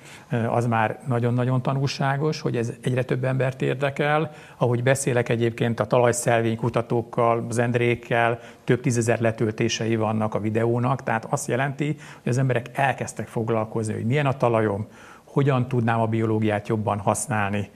az 0.48 0.66
már 0.66 0.98
nagyon-nagyon 1.06 1.62
tanulságos, 1.62 2.40
hogy 2.40 2.56
ez 2.56 2.72
egyre 2.80 3.02
több 3.02 3.24
embert 3.24 3.62
érdekel. 3.62 4.30
Ahogy 4.56 4.82
beszélek 4.82 5.28
egyébként 5.28 5.80
a 5.80 5.86
talajszelvény 5.86 6.56
kutatókkal, 6.56 7.46
az 7.48 7.58
Endrékkel, 7.58 8.40
több 8.64 8.80
tízezer 8.80 9.20
letöltései 9.20 9.96
vannak 9.96 10.34
a 10.34 10.40
videónak, 10.40 11.02
tehát 11.02 11.24
azt 11.24 11.48
jelenti, 11.48 11.96
hogy 12.22 12.32
az 12.32 12.38
emberek 12.38 12.66
elkezdtek 12.72 13.26
foglalkozni, 13.26 13.92
hogy 13.92 14.06
milyen 14.06 14.26
a 14.26 14.36
talajom, 14.36 14.86
hogyan 15.24 15.68
tudnám 15.68 16.00
a 16.00 16.06
biológiát 16.06 16.68
jobban 16.68 16.98
használni 16.98 17.70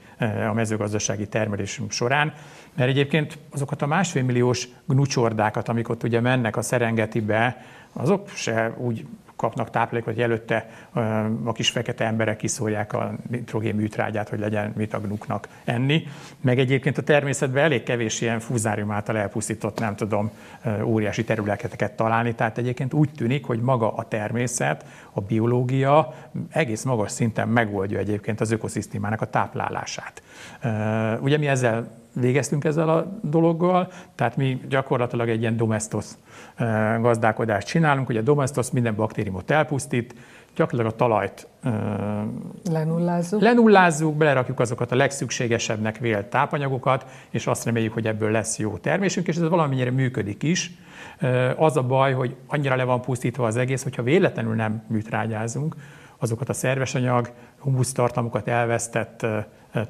a 0.49 0.53
mezőgazdasági 0.53 1.27
termelésünk 1.27 1.91
során. 1.91 2.33
Mert 2.75 2.89
egyébként 2.89 3.37
azokat 3.51 3.81
a 3.81 3.87
másfél 3.87 4.23
milliós 4.23 4.67
gnucsordákat, 4.85 5.69
amik 5.69 5.89
ott 5.89 6.03
ugye 6.03 6.19
mennek 6.19 6.57
a 6.57 6.61
Szerengetibe, 6.61 7.65
azok 7.93 8.29
se 8.29 8.73
úgy 8.77 9.05
kapnak 9.39 9.69
táplálékot, 9.69 10.13
hogy 10.13 10.23
előtte 10.23 10.69
a 11.43 11.51
kis 11.51 11.69
fekete 11.69 12.05
emberek 12.05 12.37
kiszórják 12.37 12.93
a 12.93 13.13
nitrogén 13.29 13.75
műtrágyát, 13.75 14.29
hogy 14.29 14.39
legyen 14.39 14.73
mit 14.75 14.93
a 14.93 14.99
gnuknak 14.99 15.47
enni. 15.63 16.03
Meg 16.41 16.59
egyébként 16.59 16.97
a 16.97 17.01
természetben 17.01 17.63
elég 17.63 17.83
kevés 17.83 18.21
ilyen 18.21 18.39
fúzárium 18.39 18.91
által 18.91 19.17
elpusztított, 19.17 19.79
nem 19.79 19.95
tudom, 19.95 20.31
óriási 20.83 21.23
területeket 21.23 21.95
találni. 21.95 22.35
Tehát 22.35 22.57
egyébként 22.57 22.93
úgy 22.93 23.09
tűnik, 23.11 23.45
hogy 23.45 23.61
maga 23.61 23.93
a 23.93 24.03
természet, 24.03 24.85
a 25.11 25.21
biológia 25.21 26.13
egész 26.49 26.83
magas 26.83 27.11
szinten 27.11 27.47
megoldja 27.47 27.99
egyébként 27.99 28.41
az 28.41 28.51
ökoszisztémának 28.51 29.21
a 29.21 29.25
táplálását. 29.25 30.21
Ugye 31.21 31.37
mi 31.37 31.47
ezzel 31.47 31.97
végeztünk 32.19 32.63
ezzel 32.63 32.89
a 32.89 33.19
dologgal, 33.21 33.87
tehát 34.15 34.37
mi 34.37 34.61
gyakorlatilag 34.69 35.29
egy 35.29 35.41
ilyen 35.41 35.57
domestos 35.57 36.05
gazdálkodást 37.01 37.67
csinálunk, 37.67 38.07
hogy 38.07 38.17
a 38.17 38.21
domestos 38.21 38.71
minden 38.71 38.95
baktériumot 38.95 39.51
elpusztít, 39.51 40.15
gyakorlatilag 40.55 40.93
a 40.93 40.95
talajt 40.95 41.47
lenullázzuk. 42.71 43.41
lenullázzuk, 43.41 44.15
belerakjuk 44.15 44.59
azokat 44.59 44.91
a 44.91 44.95
legszükségesebbnek 44.95 45.97
vélt 45.97 46.25
tápanyagokat, 46.25 47.05
és 47.29 47.47
azt 47.47 47.65
reméljük, 47.65 47.93
hogy 47.93 48.07
ebből 48.07 48.31
lesz 48.31 48.57
jó 48.57 48.77
termésünk, 48.77 49.27
és 49.27 49.35
ez 49.35 49.49
valamennyire 49.49 49.91
működik 49.91 50.43
is. 50.43 50.71
Az 51.57 51.77
a 51.77 51.83
baj, 51.83 52.13
hogy 52.13 52.35
annyira 52.47 52.75
le 52.75 52.83
van 52.83 53.01
pusztítva 53.01 53.45
az 53.45 53.57
egész, 53.57 53.83
hogyha 53.83 54.03
véletlenül 54.03 54.55
nem 54.55 54.83
műtrágyázunk, 54.87 55.75
azokat 56.17 56.49
a 56.49 56.53
szerves 56.53 56.95
anyag, 56.95 57.31
humusz 57.59 57.91
tartalmukat 57.91 58.47
elvesztett 58.47 59.25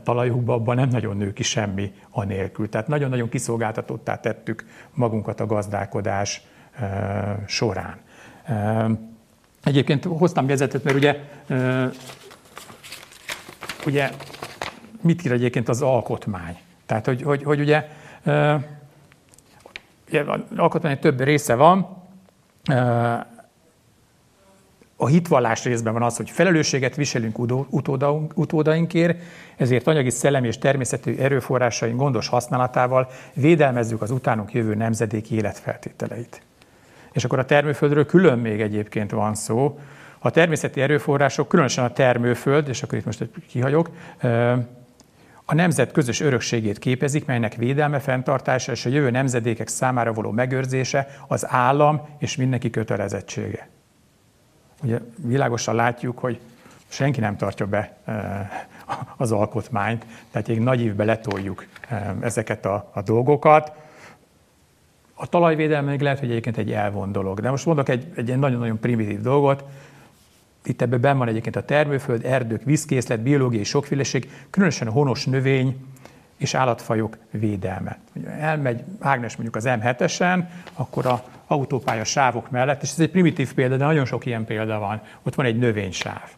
talajukba, 0.03 0.53
abban 0.53 0.75
nem 0.75 0.89
nagyon 0.89 1.17
nő 1.17 1.33
ki 1.33 1.43
semmi 1.43 1.93
anélkül. 2.09 2.69
Tehát 2.69 2.87
nagyon-nagyon 2.87 3.29
kiszolgáltatottá 3.29 4.19
tettük 4.19 4.65
magunkat 4.93 5.39
a 5.39 5.45
gazdálkodás 5.45 6.41
során. 7.47 7.97
Egyébként 9.63 10.03
hoztam 10.03 10.47
vezetet, 10.47 10.83
mert 10.83 10.95
ugye, 10.95 11.19
ugye 13.85 14.11
mit 15.01 15.25
ír 15.25 15.31
egyébként 15.31 15.69
az 15.69 15.81
alkotmány? 15.81 16.57
Tehát, 16.85 17.05
hogy, 17.05 17.21
hogy, 17.21 17.43
hogy 17.43 17.59
ugye, 17.59 17.89
ugye 20.07 20.23
alkotmány 20.55 20.99
több 20.99 21.21
része 21.21 21.55
van, 21.55 21.97
a 25.01 25.07
hitvallás 25.07 25.63
részben 25.63 25.93
van 25.93 26.01
az, 26.01 26.17
hogy 26.17 26.29
felelősséget 26.29 26.95
viselünk 26.95 27.39
utódainkért, 28.33 29.21
ezért 29.57 29.87
anyagi, 29.87 30.09
szellemi 30.09 30.47
és 30.47 30.57
természeti 30.57 31.19
erőforrásaink 31.19 31.97
gondos 31.97 32.27
használatával 32.27 33.09
védelmezzük 33.33 34.01
az 34.01 34.11
utánunk 34.11 34.53
jövő 34.53 34.75
nemzedéki 34.75 35.35
életfeltételeit. 35.35 36.41
És 37.11 37.23
akkor 37.23 37.39
a 37.39 37.45
termőföldről 37.45 38.05
külön 38.05 38.39
még 38.39 38.61
egyébként 38.61 39.11
van 39.11 39.35
szó. 39.35 39.79
A 40.19 40.29
természeti 40.29 40.81
erőforrások, 40.81 41.47
különösen 41.47 41.83
a 41.83 41.93
termőföld, 41.93 42.67
és 42.67 42.83
akkor 42.83 42.97
itt 42.97 43.05
most 43.05 43.21
egy 43.21 43.31
kihagyok, 43.47 43.89
a 45.45 45.53
nemzet 45.53 45.91
közös 45.91 46.19
örökségét 46.19 46.79
képezik, 46.79 47.25
melynek 47.25 47.55
védelme, 47.55 47.99
fenntartása 47.99 48.71
és 48.71 48.85
a 48.85 48.89
jövő 48.89 49.09
nemzedékek 49.09 49.67
számára 49.67 50.13
való 50.13 50.31
megőrzése 50.31 51.07
az 51.27 51.45
állam 51.47 52.07
és 52.17 52.35
mindenki 52.35 52.69
kötelezettsége. 52.69 53.69
Ugye 54.83 54.99
világosan 55.15 55.75
látjuk, 55.75 56.19
hogy 56.19 56.39
senki 56.87 57.19
nem 57.19 57.37
tartja 57.37 57.65
be 57.65 57.97
az 59.17 59.31
alkotmányt, 59.31 60.05
tehát 60.31 60.47
egy 60.47 60.59
nagy 60.59 60.81
évbe 60.81 61.03
letoljuk 61.03 61.65
ezeket 62.19 62.65
a, 62.65 62.89
a 62.93 63.01
dolgokat. 63.01 63.71
A 65.13 65.27
talajvédelme 65.27 65.89
még 65.89 66.01
lehet, 66.01 66.19
hogy 66.19 66.29
egyébként 66.29 66.57
egy 66.57 66.71
elvon 66.71 67.11
dolog. 67.11 67.39
De 67.39 67.49
most 67.49 67.65
mondok 67.65 67.89
egy, 67.89 68.11
egy 68.15 68.37
nagyon-nagyon 68.37 68.79
primitív 68.79 69.21
dolgot. 69.21 69.63
Itt 70.63 70.81
ebben 70.81 71.01
benn 71.01 71.17
van 71.17 71.27
egyébként 71.27 71.55
a 71.55 71.65
termőföld, 71.65 72.25
erdők, 72.25 72.63
vízkészlet, 72.63 73.19
biológiai 73.19 73.63
sokféleség, 73.63 74.31
különösen 74.49 74.87
a 74.87 74.91
honos 74.91 75.25
növény 75.25 75.85
és 76.37 76.53
állatfajok 76.53 77.17
védelme. 77.31 77.99
Elmegy 78.39 78.83
Ágnes 78.99 79.35
mondjuk 79.35 79.55
az 79.55 79.63
M7-esen, 79.67 80.43
akkor 80.73 81.05
a 81.05 81.23
autópálya 81.51 82.03
sávok 82.03 82.49
mellett, 82.49 82.81
és 82.81 82.91
ez 82.91 82.99
egy 82.99 83.09
primitív 83.09 83.53
példa, 83.53 83.77
de 83.77 83.85
nagyon 83.85 84.05
sok 84.05 84.25
ilyen 84.25 84.45
példa 84.45 84.79
van, 84.79 85.01
ott 85.23 85.35
van 85.35 85.45
egy 85.45 85.57
növénysáv. 85.57 86.29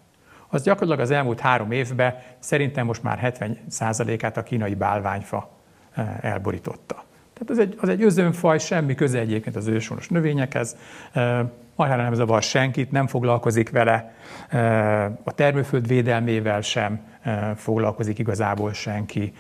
Az 0.54 0.64
gyakorlatilag 0.64 1.00
az 1.00 1.12
elmúlt 1.12 1.40
három 1.40 1.72
évben 1.72 2.16
szerintem 2.40 2.86
most 2.86 3.04
már 3.04 3.34
70%-át 3.40 4.38
a 4.38 4.44
kínai 4.44 4.76
bálványfa 4.76 5.50
eh, 5.96 6.18
elborította. 6.22 7.04
Tehát 7.34 7.50
az 7.50 7.60
egy, 7.60 7.78
az 7.82 7.90
egy 7.90 8.04
özönfaj, 8.04 8.60
semmi 8.60 8.96
köze 8.96 9.20
egyébként 9.20 9.56
az 9.56 9.68
őshonos 9.68 10.10
növényekhez, 10.10 10.78
eh, 11.12 11.40
majdnem 11.76 12.02
nem 12.02 12.14
zavar 12.14 12.42
senkit, 12.42 12.92
nem 12.92 13.08
foglalkozik 13.08 13.70
vele, 13.70 14.14
eh, 14.50 15.06
a 15.06 15.32
termőföld 15.36 15.88
védelmével 15.88 16.62
sem 16.62 17.10
foglalkozik 17.56 18.20
igazából 18.20 18.74
senki, 18.74 19.34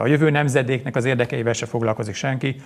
a 0.00 0.06
jövő 0.06 0.30
nemzedéknek 0.30 0.96
az 0.96 1.04
érdekeivel 1.04 1.52
sem 1.52 1.68
foglalkozik 1.68 2.14
senki 2.14 2.60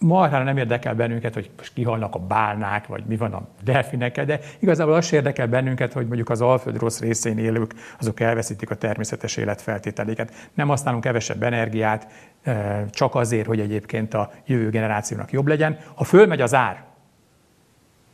marhára 0.00 0.44
nem 0.44 0.56
érdekel 0.56 0.94
bennünket, 0.94 1.34
hogy 1.34 1.50
most 1.56 1.72
kihalnak 1.72 2.14
a 2.14 2.18
bálnák, 2.18 2.86
vagy 2.86 3.04
mi 3.06 3.16
van 3.16 3.32
a 3.32 3.48
delfinekkel, 3.64 4.24
de 4.24 4.40
igazából 4.58 4.94
az 4.94 5.12
érdekel 5.12 5.46
bennünket, 5.46 5.92
hogy 5.92 6.06
mondjuk 6.06 6.30
az 6.30 6.40
Alföld 6.40 6.78
rossz 6.78 7.00
részén 7.00 7.38
élők, 7.38 7.74
azok 7.98 8.20
elveszítik 8.20 8.70
a 8.70 8.74
természetes 8.74 9.36
életfeltételéket. 9.36 10.50
Nem 10.54 10.68
használunk 10.68 11.02
kevesebb 11.02 11.42
energiát, 11.42 12.06
eh, 12.42 12.84
csak 12.90 13.14
azért, 13.14 13.46
hogy 13.46 13.60
egyébként 13.60 14.14
a 14.14 14.30
jövő 14.46 14.70
generációnak 14.70 15.32
jobb 15.32 15.46
legyen. 15.46 15.78
Ha 15.94 16.04
fölmegy 16.04 16.40
az 16.40 16.54
ár, 16.54 16.89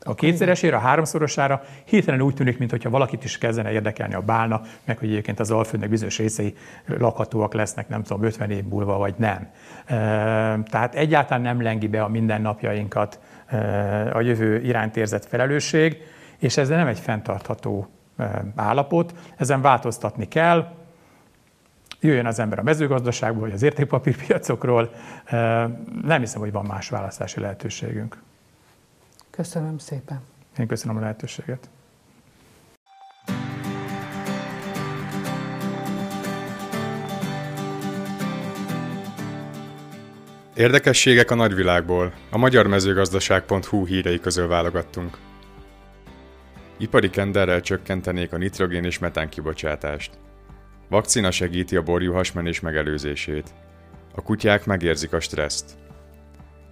a 0.06 0.14
kétszeresére, 0.14 0.76
a 0.76 0.80
háromszorosára 0.80 1.62
hirtelen 1.84 2.20
úgy 2.20 2.34
tűnik, 2.34 2.58
mintha 2.58 2.90
valakit 2.90 3.24
is 3.24 3.38
kezdene 3.38 3.72
érdekelni 3.72 4.14
a 4.14 4.20
bálna, 4.20 4.60
meg 4.84 4.98
hogy 4.98 5.08
egyébként 5.08 5.40
az 5.40 5.50
Alföldnek 5.50 5.90
bizonyos 5.90 6.18
részei 6.18 6.54
lakhatóak 6.86 7.54
lesznek, 7.54 7.88
nem 7.88 8.02
tudom, 8.02 8.24
50 8.24 8.50
év 8.50 8.64
múlva, 8.64 8.98
vagy 8.98 9.14
nem. 9.16 9.50
Tehát 10.64 10.94
egyáltalán 10.94 11.42
nem 11.42 11.62
lengi 11.62 11.88
be 11.88 12.02
a 12.02 12.08
mindennapjainkat 12.08 13.20
a 14.12 14.20
jövő 14.20 14.60
iránt 14.60 14.96
érzett 14.96 15.24
felelősség, 15.24 15.96
és 16.38 16.56
ez 16.56 16.68
nem 16.68 16.86
egy 16.86 16.98
fenntartható 16.98 17.88
állapot, 18.54 19.14
ezen 19.36 19.60
változtatni 19.60 20.28
kell, 20.28 20.74
jöjjön 22.00 22.26
az 22.26 22.38
ember 22.38 22.58
a 22.58 22.62
mezőgazdaságból, 22.62 23.40
vagy 23.40 23.52
az 23.52 23.62
értékpapírpiacokról, 23.62 24.90
nem 26.02 26.18
hiszem, 26.18 26.40
hogy 26.40 26.52
van 26.52 26.64
más 26.64 26.88
választási 26.88 27.40
lehetőségünk. 27.40 28.24
Köszönöm 29.36 29.78
szépen. 29.78 30.20
Én 30.58 30.66
köszönöm 30.66 30.96
a 30.96 31.00
lehetőséget. 31.00 31.70
Érdekességek 40.54 41.30
a 41.30 41.34
nagyvilágból. 41.34 42.14
A 42.30 42.38
magyar 42.38 42.66
mezőgazdaság.hu 42.66 43.86
hírei 43.86 44.20
közül 44.20 44.46
válogattunk. 44.46 45.18
Ipari 46.76 47.10
kenderrel 47.10 47.60
csökkentenék 47.60 48.32
a 48.32 48.36
nitrogén 48.36 48.84
és 48.84 48.98
metán 48.98 49.28
kibocsátást. 49.28 50.18
Vakcina 50.88 51.30
segíti 51.30 51.76
a 51.76 51.82
borjuhasmenés 51.82 52.60
megelőzését. 52.60 53.54
A 54.14 54.22
kutyák 54.22 54.66
megérzik 54.66 55.12
a 55.12 55.20
stresszt. 55.20 55.85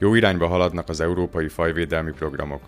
Jó 0.05 0.14
irányba 0.14 0.46
haladnak 0.46 0.88
az 0.88 1.00
európai 1.00 1.48
fajvédelmi 1.48 2.11
programok. 2.12 2.62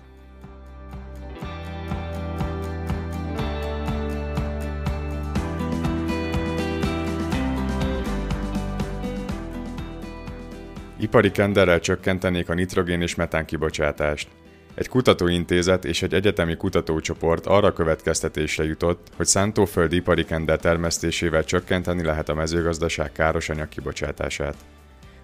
Ipari 11.00 11.30
kenderrel 11.30 11.80
csökkentenék 11.80 12.48
a 12.48 12.54
nitrogén 12.54 13.00
és 13.00 13.14
metán 13.14 13.44
kibocsátást. 13.44 14.28
Egy 14.74 14.88
kutatóintézet 14.88 15.84
és 15.84 16.02
egy 16.02 16.14
egyetemi 16.14 16.56
kutatócsoport 16.56 17.46
arra 17.46 17.72
következtetésre 17.72 18.64
jutott, 18.64 19.08
hogy 19.16 19.26
szántóföldi 19.26 19.96
ipari 19.96 20.24
kender 20.24 20.58
termesztésével 20.58 21.44
csökkenteni 21.44 22.02
lehet 22.02 22.28
a 22.28 22.34
mezőgazdaság 22.34 23.12
káros 23.12 23.48
anyag 23.48 23.68
kibocsátását. 23.68 24.56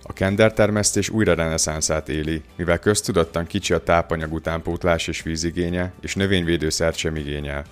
A 0.03 0.13
kendertermesztés 0.13 1.09
újra 1.09 1.35
reneszánszát 1.35 2.09
éli, 2.09 2.43
mivel 2.57 2.79
köztudottan 2.79 3.47
kicsi 3.47 3.73
a 3.73 3.79
tápanyag 3.79 4.33
utánpótlás 4.33 5.09
és 5.09 5.23
vízigénye, 5.23 5.93
és 6.01 6.15
növényvédőszert 6.15 6.97
sem 6.97 7.17
igényel. 7.17 7.65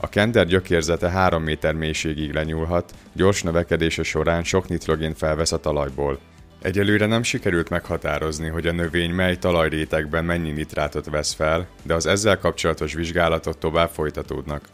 A 0.00 0.08
kender 0.08 0.46
gyökérzete 0.46 1.10
3 1.10 1.42
méter 1.42 1.74
mélységig 1.74 2.32
lenyúlhat, 2.32 2.92
gyors 3.12 3.42
növekedése 3.42 4.02
során 4.02 4.44
sok 4.44 4.68
nitrogén 4.68 5.14
felvesz 5.14 5.52
a 5.52 5.60
talajból. 5.60 6.18
Egyelőre 6.62 7.06
nem 7.06 7.22
sikerült 7.22 7.68
meghatározni, 7.68 8.48
hogy 8.48 8.66
a 8.66 8.72
növény 8.72 9.10
mely 9.10 9.36
talajrétegben 9.36 10.24
mennyi 10.24 10.50
nitrátot 10.50 11.10
vesz 11.10 11.32
fel, 11.32 11.66
de 11.82 11.94
az 11.94 12.06
ezzel 12.06 12.38
kapcsolatos 12.38 12.94
vizsgálatok 12.94 13.58
tovább 13.58 13.90
folytatódnak. 13.90 14.68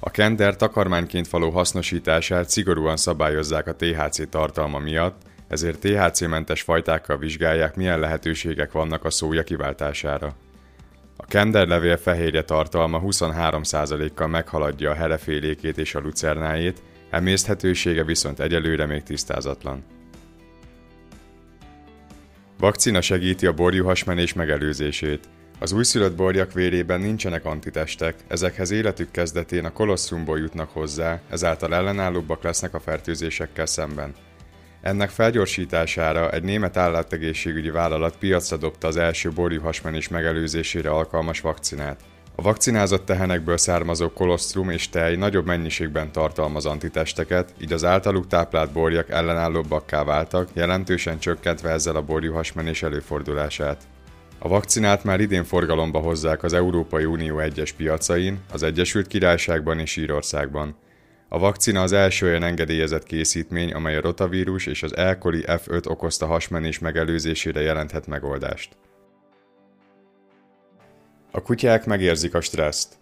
A 0.00 0.10
kender 0.10 0.56
takarmányként 0.56 1.28
való 1.28 1.50
hasznosítását 1.50 2.50
szigorúan 2.50 2.96
szabályozzák 2.96 3.66
a 3.66 3.74
THC 3.74 4.28
tartalma 4.28 4.78
miatt, 4.78 5.20
ezért 5.50 5.78
THC-mentes 5.78 6.62
fajtákkal 6.62 7.18
vizsgálják, 7.18 7.76
milyen 7.76 8.00
lehetőségek 8.00 8.72
vannak 8.72 9.04
a 9.04 9.10
szója 9.10 9.42
kiváltására. 9.42 10.34
A 11.16 11.24
kenderlevél 11.26 11.96
fehérje 11.96 12.42
tartalma 12.42 13.00
23%-kal 13.04 14.26
meghaladja 14.26 14.90
a 14.90 14.94
herefélékét 14.94 15.78
és 15.78 15.94
a 15.94 16.00
lucernájét, 16.00 16.82
emészthetősége 17.10 18.04
viszont 18.04 18.40
egyelőre 18.40 18.86
még 18.86 19.02
tisztázatlan. 19.02 19.84
Vakcina 22.58 23.00
segíti 23.00 23.46
a 23.46 23.52
borjuhasmenés 23.52 24.32
megelőzését. 24.32 25.28
Az 25.58 25.72
újszülött 25.72 26.16
borjak 26.16 26.52
vérében 26.52 27.00
nincsenek 27.00 27.44
antitestek, 27.44 28.14
ezekhez 28.28 28.70
életük 28.70 29.10
kezdetén 29.10 29.64
a 29.64 29.72
kolosszumból 29.72 30.38
jutnak 30.38 30.70
hozzá, 30.70 31.20
ezáltal 31.30 31.74
ellenállóbbak 31.74 32.42
lesznek 32.42 32.74
a 32.74 32.80
fertőzésekkel 32.80 33.66
szemben. 33.66 34.14
Ennek 34.80 35.10
felgyorsítására 35.10 36.30
egy 36.30 36.42
német 36.42 36.76
állategészségügyi 36.76 37.70
vállalat 37.70 38.16
piacra 38.16 38.56
dobta 38.56 38.86
az 38.86 38.96
első 38.96 39.30
borjuhasmenés 39.30 40.08
megelőzésére 40.08 40.90
alkalmas 40.90 41.40
vakcinát. 41.40 42.00
A 42.34 42.42
vakcinázott 42.42 43.04
tehenekből 43.04 43.56
származó 43.56 44.12
kolosztrum 44.12 44.70
és 44.70 44.88
tej 44.88 45.16
nagyobb 45.16 45.46
mennyiségben 45.46 46.12
tartalmaz 46.12 46.66
antitesteket, 46.66 47.54
így 47.60 47.72
az 47.72 47.84
általuk 47.84 48.26
táplált 48.26 48.72
borjak 48.72 49.10
ellenállóbbakká 49.10 50.04
váltak, 50.04 50.48
jelentősen 50.52 51.18
csökkentve 51.18 51.70
ezzel 51.70 51.96
a 51.96 52.02
borjuhasmenés 52.02 52.82
előfordulását. 52.82 53.82
A 54.38 54.48
vakcinát 54.48 55.04
már 55.04 55.20
idén 55.20 55.44
forgalomba 55.44 55.98
hozzák 55.98 56.42
az 56.42 56.52
Európai 56.52 57.04
Unió 57.04 57.38
egyes 57.38 57.72
piacain, 57.72 58.40
az 58.52 58.62
Egyesült 58.62 59.06
Királyságban 59.06 59.78
és 59.78 59.96
Írországban. 59.96 60.76
A 61.32 61.38
vakcina 61.38 61.82
az 61.82 61.92
első 61.92 62.26
olyan 62.26 62.42
engedélyezett 62.42 63.02
készítmény, 63.02 63.72
amely 63.72 63.96
a 63.96 64.00
rotavírus 64.00 64.66
és 64.66 64.82
az 64.82 64.96
E. 64.96 65.18
coli 65.18 65.44
F5 65.46 65.86
okozta 65.86 66.26
hasmenés 66.26 66.78
megelőzésére 66.78 67.60
jelenthet 67.60 68.06
megoldást. 68.06 68.76
A 71.30 71.42
kutyák 71.42 71.86
megérzik 71.86 72.34
a 72.34 72.40
stresszt. 72.40 72.94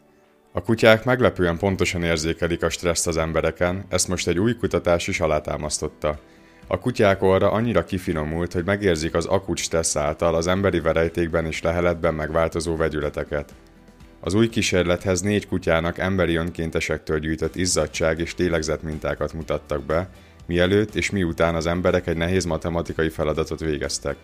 A 0.52 0.62
kutyák 0.62 1.04
meglepően 1.04 1.58
pontosan 1.58 2.02
érzékelik 2.02 2.62
a 2.62 2.68
stresszt 2.68 3.06
az 3.06 3.16
embereken, 3.16 3.84
ezt 3.88 4.08
most 4.08 4.28
egy 4.28 4.38
új 4.38 4.56
kutatás 4.56 5.08
is 5.08 5.20
alátámasztotta. 5.20 6.18
A 6.66 6.78
kutyák 6.78 7.22
orra 7.22 7.50
annyira 7.50 7.84
kifinomult, 7.84 8.52
hogy 8.52 8.64
megérzik 8.64 9.14
az 9.14 9.26
akut 9.26 9.58
stressz 9.58 9.96
által 9.96 10.34
az 10.34 10.46
emberi 10.46 10.80
verejtékben 10.80 11.46
és 11.46 11.62
leheletben 11.62 12.14
megváltozó 12.14 12.76
vegyületeket. 12.76 13.54
Az 14.20 14.34
új 14.34 14.48
kísérlethez 14.48 15.20
négy 15.20 15.46
kutyának 15.46 15.98
emberi 15.98 16.34
önkéntesektől 16.34 17.18
gyűjtött 17.18 17.56
izzadság 17.56 18.18
és 18.18 18.34
mintákat 18.82 19.32
mutattak 19.32 19.82
be, 19.82 20.08
mielőtt 20.46 20.94
és 20.94 21.10
miután 21.10 21.54
az 21.54 21.66
emberek 21.66 22.06
egy 22.06 22.16
nehéz 22.16 22.44
matematikai 22.44 23.08
feladatot 23.08 23.60
végeztek. 23.60 24.16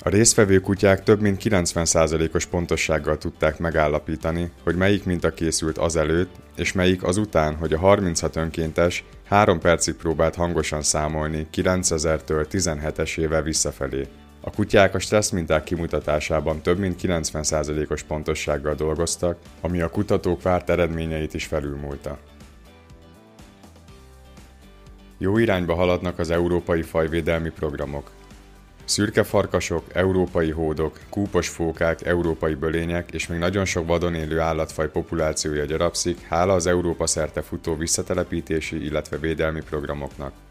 A 0.00 0.08
résztvevő 0.08 0.60
kutyák 0.60 1.02
több 1.02 1.20
mint 1.20 1.40
90%-os 1.44 2.46
pontossággal 2.46 3.18
tudták 3.18 3.58
megállapítani, 3.58 4.50
hogy 4.62 4.76
melyik 4.76 5.04
minta 5.04 5.34
készült 5.34 5.78
azelőtt, 5.78 6.34
és 6.56 6.72
melyik 6.72 7.02
azután, 7.02 7.54
hogy 7.54 7.72
a 7.72 7.78
36 7.78 8.36
önkéntes 8.36 9.04
3 9.28 9.58
percig 9.58 9.94
próbált 9.94 10.34
hangosan 10.34 10.82
számolni 10.82 11.46
9000-től 11.54 12.46
17-esével 12.50 13.40
visszafelé. 13.44 14.06
A 14.46 14.50
kutyák 14.50 14.94
a 14.94 14.98
stressz 14.98 15.30
minták 15.30 15.64
kimutatásában 15.64 16.60
több 16.60 16.78
mint 16.78 17.00
90%-os 17.02 18.02
pontossággal 18.02 18.74
dolgoztak, 18.74 19.38
ami 19.60 19.80
a 19.80 19.90
kutatók 19.90 20.42
várt 20.42 20.70
eredményeit 20.70 21.34
is 21.34 21.46
felülmúlta. 21.46 22.18
Jó 25.18 25.38
irányba 25.38 25.74
haladnak 25.74 26.18
az 26.18 26.30
európai 26.30 26.82
fajvédelmi 26.82 27.50
programok. 27.50 28.10
Szürke 28.84 29.22
farkasok, 29.22 29.84
európai 29.92 30.50
hódok, 30.50 30.98
kúpos 31.08 31.48
fókák, 31.48 32.06
európai 32.06 32.54
bölények 32.54 33.10
és 33.10 33.26
még 33.26 33.38
nagyon 33.38 33.64
sok 33.64 33.86
vadon 33.86 34.14
élő 34.14 34.40
állatfaj 34.40 34.90
populációja 34.90 35.64
gyarapszik, 35.64 36.20
hála 36.20 36.52
az 36.52 36.66
Európa 36.66 37.06
szerte 37.06 37.42
futó 37.42 37.76
visszatelepítési, 37.76 38.84
illetve 38.84 39.16
védelmi 39.16 39.60
programoknak. 39.60 40.43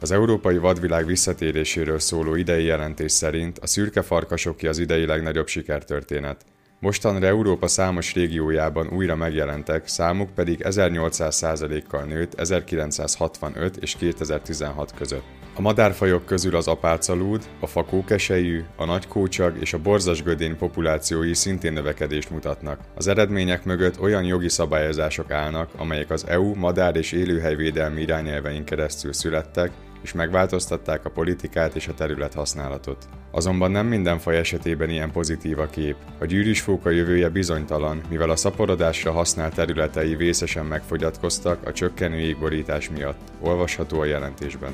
Az 0.00 0.10
európai 0.10 0.58
vadvilág 0.58 1.06
visszatéréséről 1.06 1.98
szóló 1.98 2.34
idei 2.34 2.64
jelentés 2.64 3.12
szerint 3.12 3.58
a 3.58 3.66
szürke 3.66 4.02
farkasoké 4.02 4.66
az 4.66 4.78
idei 4.78 5.06
legnagyobb 5.06 5.46
sikertörténet. 5.46 6.44
Mostanra 6.80 7.26
Európa 7.26 7.66
számos 7.66 8.14
régiójában 8.14 8.88
újra 8.88 9.16
megjelentek, 9.16 9.88
számuk 9.88 10.34
pedig 10.34 10.60
1800%-kal 10.62 12.04
nőtt 12.04 12.40
1965 12.40 13.76
és 13.76 13.96
2016 13.96 14.92
között. 14.94 15.24
A 15.54 15.60
madárfajok 15.60 16.24
közül 16.24 16.56
az 16.56 16.68
apácalúd, 16.68 17.48
a 17.60 17.66
fakókesejű, 17.66 18.64
a 18.76 18.84
nagykócsag 18.84 19.56
és 19.60 19.72
a 19.72 19.78
borzasgödény 19.78 20.56
populációi 20.56 21.34
szintén 21.34 21.72
növekedést 21.72 22.30
mutatnak. 22.30 22.80
Az 22.94 23.06
eredmények 23.06 23.64
mögött 23.64 24.00
olyan 24.00 24.24
jogi 24.24 24.48
szabályozások 24.48 25.30
állnak, 25.30 25.70
amelyek 25.76 26.10
az 26.10 26.26
EU 26.26 26.54
madár- 26.54 26.96
és 26.96 27.12
élőhelyvédelmi 27.12 28.00
irányelvein 28.00 28.64
keresztül 28.64 29.12
születtek, 29.12 29.70
és 30.02 30.12
megváltoztatták 30.12 31.04
a 31.04 31.10
politikát 31.10 31.74
és 31.74 31.88
a 31.88 31.94
terület 31.94 32.34
használatot. 32.34 33.08
Azonban 33.30 33.70
nem 33.70 33.86
minden 33.86 34.18
faj 34.18 34.36
esetében 34.36 34.90
ilyen 34.90 35.10
pozitív 35.10 35.58
a 35.58 35.66
kép. 35.66 35.96
A 36.18 36.24
gyűrűsfóka 36.24 36.90
jövője 36.90 37.28
bizonytalan, 37.28 38.00
mivel 38.08 38.30
a 38.30 38.36
szaporodásra 38.36 39.12
használt 39.12 39.54
területei 39.54 40.14
vészesen 40.14 40.66
megfogyatkoztak 40.66 41.66
a 41.66 41.72
csökkenő 41.72 42.18
égborítás 42.18 42.90
miatt. 42.90 43.20
Olvasható 43.40 44.00
a 44.00 44.04
jelentésben. 44.04 44.72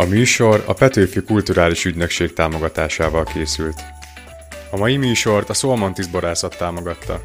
A 0.00 0.04
műsor 0.04 0.64
a 0.66 0.72
Petőfi 0.72 1.22
Kulturális 1.22 1.84
Ügynökség 1.84 2.32
támogatásával 2.32 3.24
készült. 3.24 3.80
A 4.70 4.76
mai 4.76 4.96
műsort 4.96 5.48
a 5.48 5.54
Szolmontis 5.54 6.06
borászat 6.06 6.56
támogatta. 6.58 7.22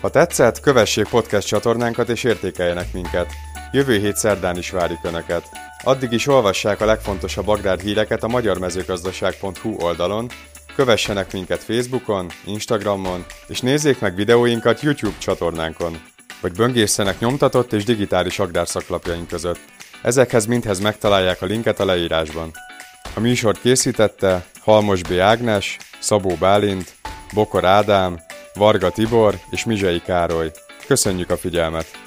Ha 0.00 0.10
tetszett, 0.10 0.60
kövessék 0.60 1.08
podcast 1.08 1.46
csatornánkat 1.46 2.08
és 2.08 2.24
értékeljenek 2.24 2.92
minket. 2.92 3.32
Jövő 3.72 3.98
hét 3.98 4.16
szerdán 4.16 4.56
is 4.56 4.70
várjuk 4.70 5.04
Önöket. 5.04 5.48
Addig 5.84 6.12
is 6.12 6.26
olvassák 6.26 6.80
a 6.80 6.84
legfontosabb 6.84 7.48
agrárhíreket 7.48 8.22
a 8.22 8.28
magyarmezőgazdaság.hu 8.28 9.76
oldalon, 9.78 10.30
kövessenek 10.76 11.32
minket 11.32 11.62
Facebookon, 11.62 12.30
Instagramon, 12.44 13.24
és 13.48 13.60
nézzék 13.60 14.00
meg 14.00 14.14
videóinkat 14.14 14.80
YouTube 14.80 15.18
csatornánkon, 15.18 16.02
vagy 16.40 16.52
böngészenek 16.52 17.18
nyomtatott 17.18 17.72
és 17.72 17.84
digitális 17.84 18.38
agrárszaklapjaink 18.38 19.28
között. 19.28 19.75
Ezekhez 20.02 20.46
mindhez 20.46 20.80
megtalálják 20.80 21.42
a 21.42 21.46
linket 21.46 21.80
a 21.80 21.84
leírásban. 21.84 22.50
A 23.14 23.20
műsort 23.20 23.60
készítette 23.60 24.44
Halmos 24.60 25.02
B. 25.02 25.12
Ágnes, 25.12 25.76
Szabó 25.98 26.34
Bálint, 26.40 26.94
Bokor 27.34 27.64
Ádám, 27.64 28.20
Varga 28.54 28.90
Tibor 28.90 29.38
és 29.50 29.64
Mizsei 29.64 30.00
Károly. 30.00 30.50
Köszönjük 30.86 31.30
a 31.30 31.36
figyelmet! 31.36 32.05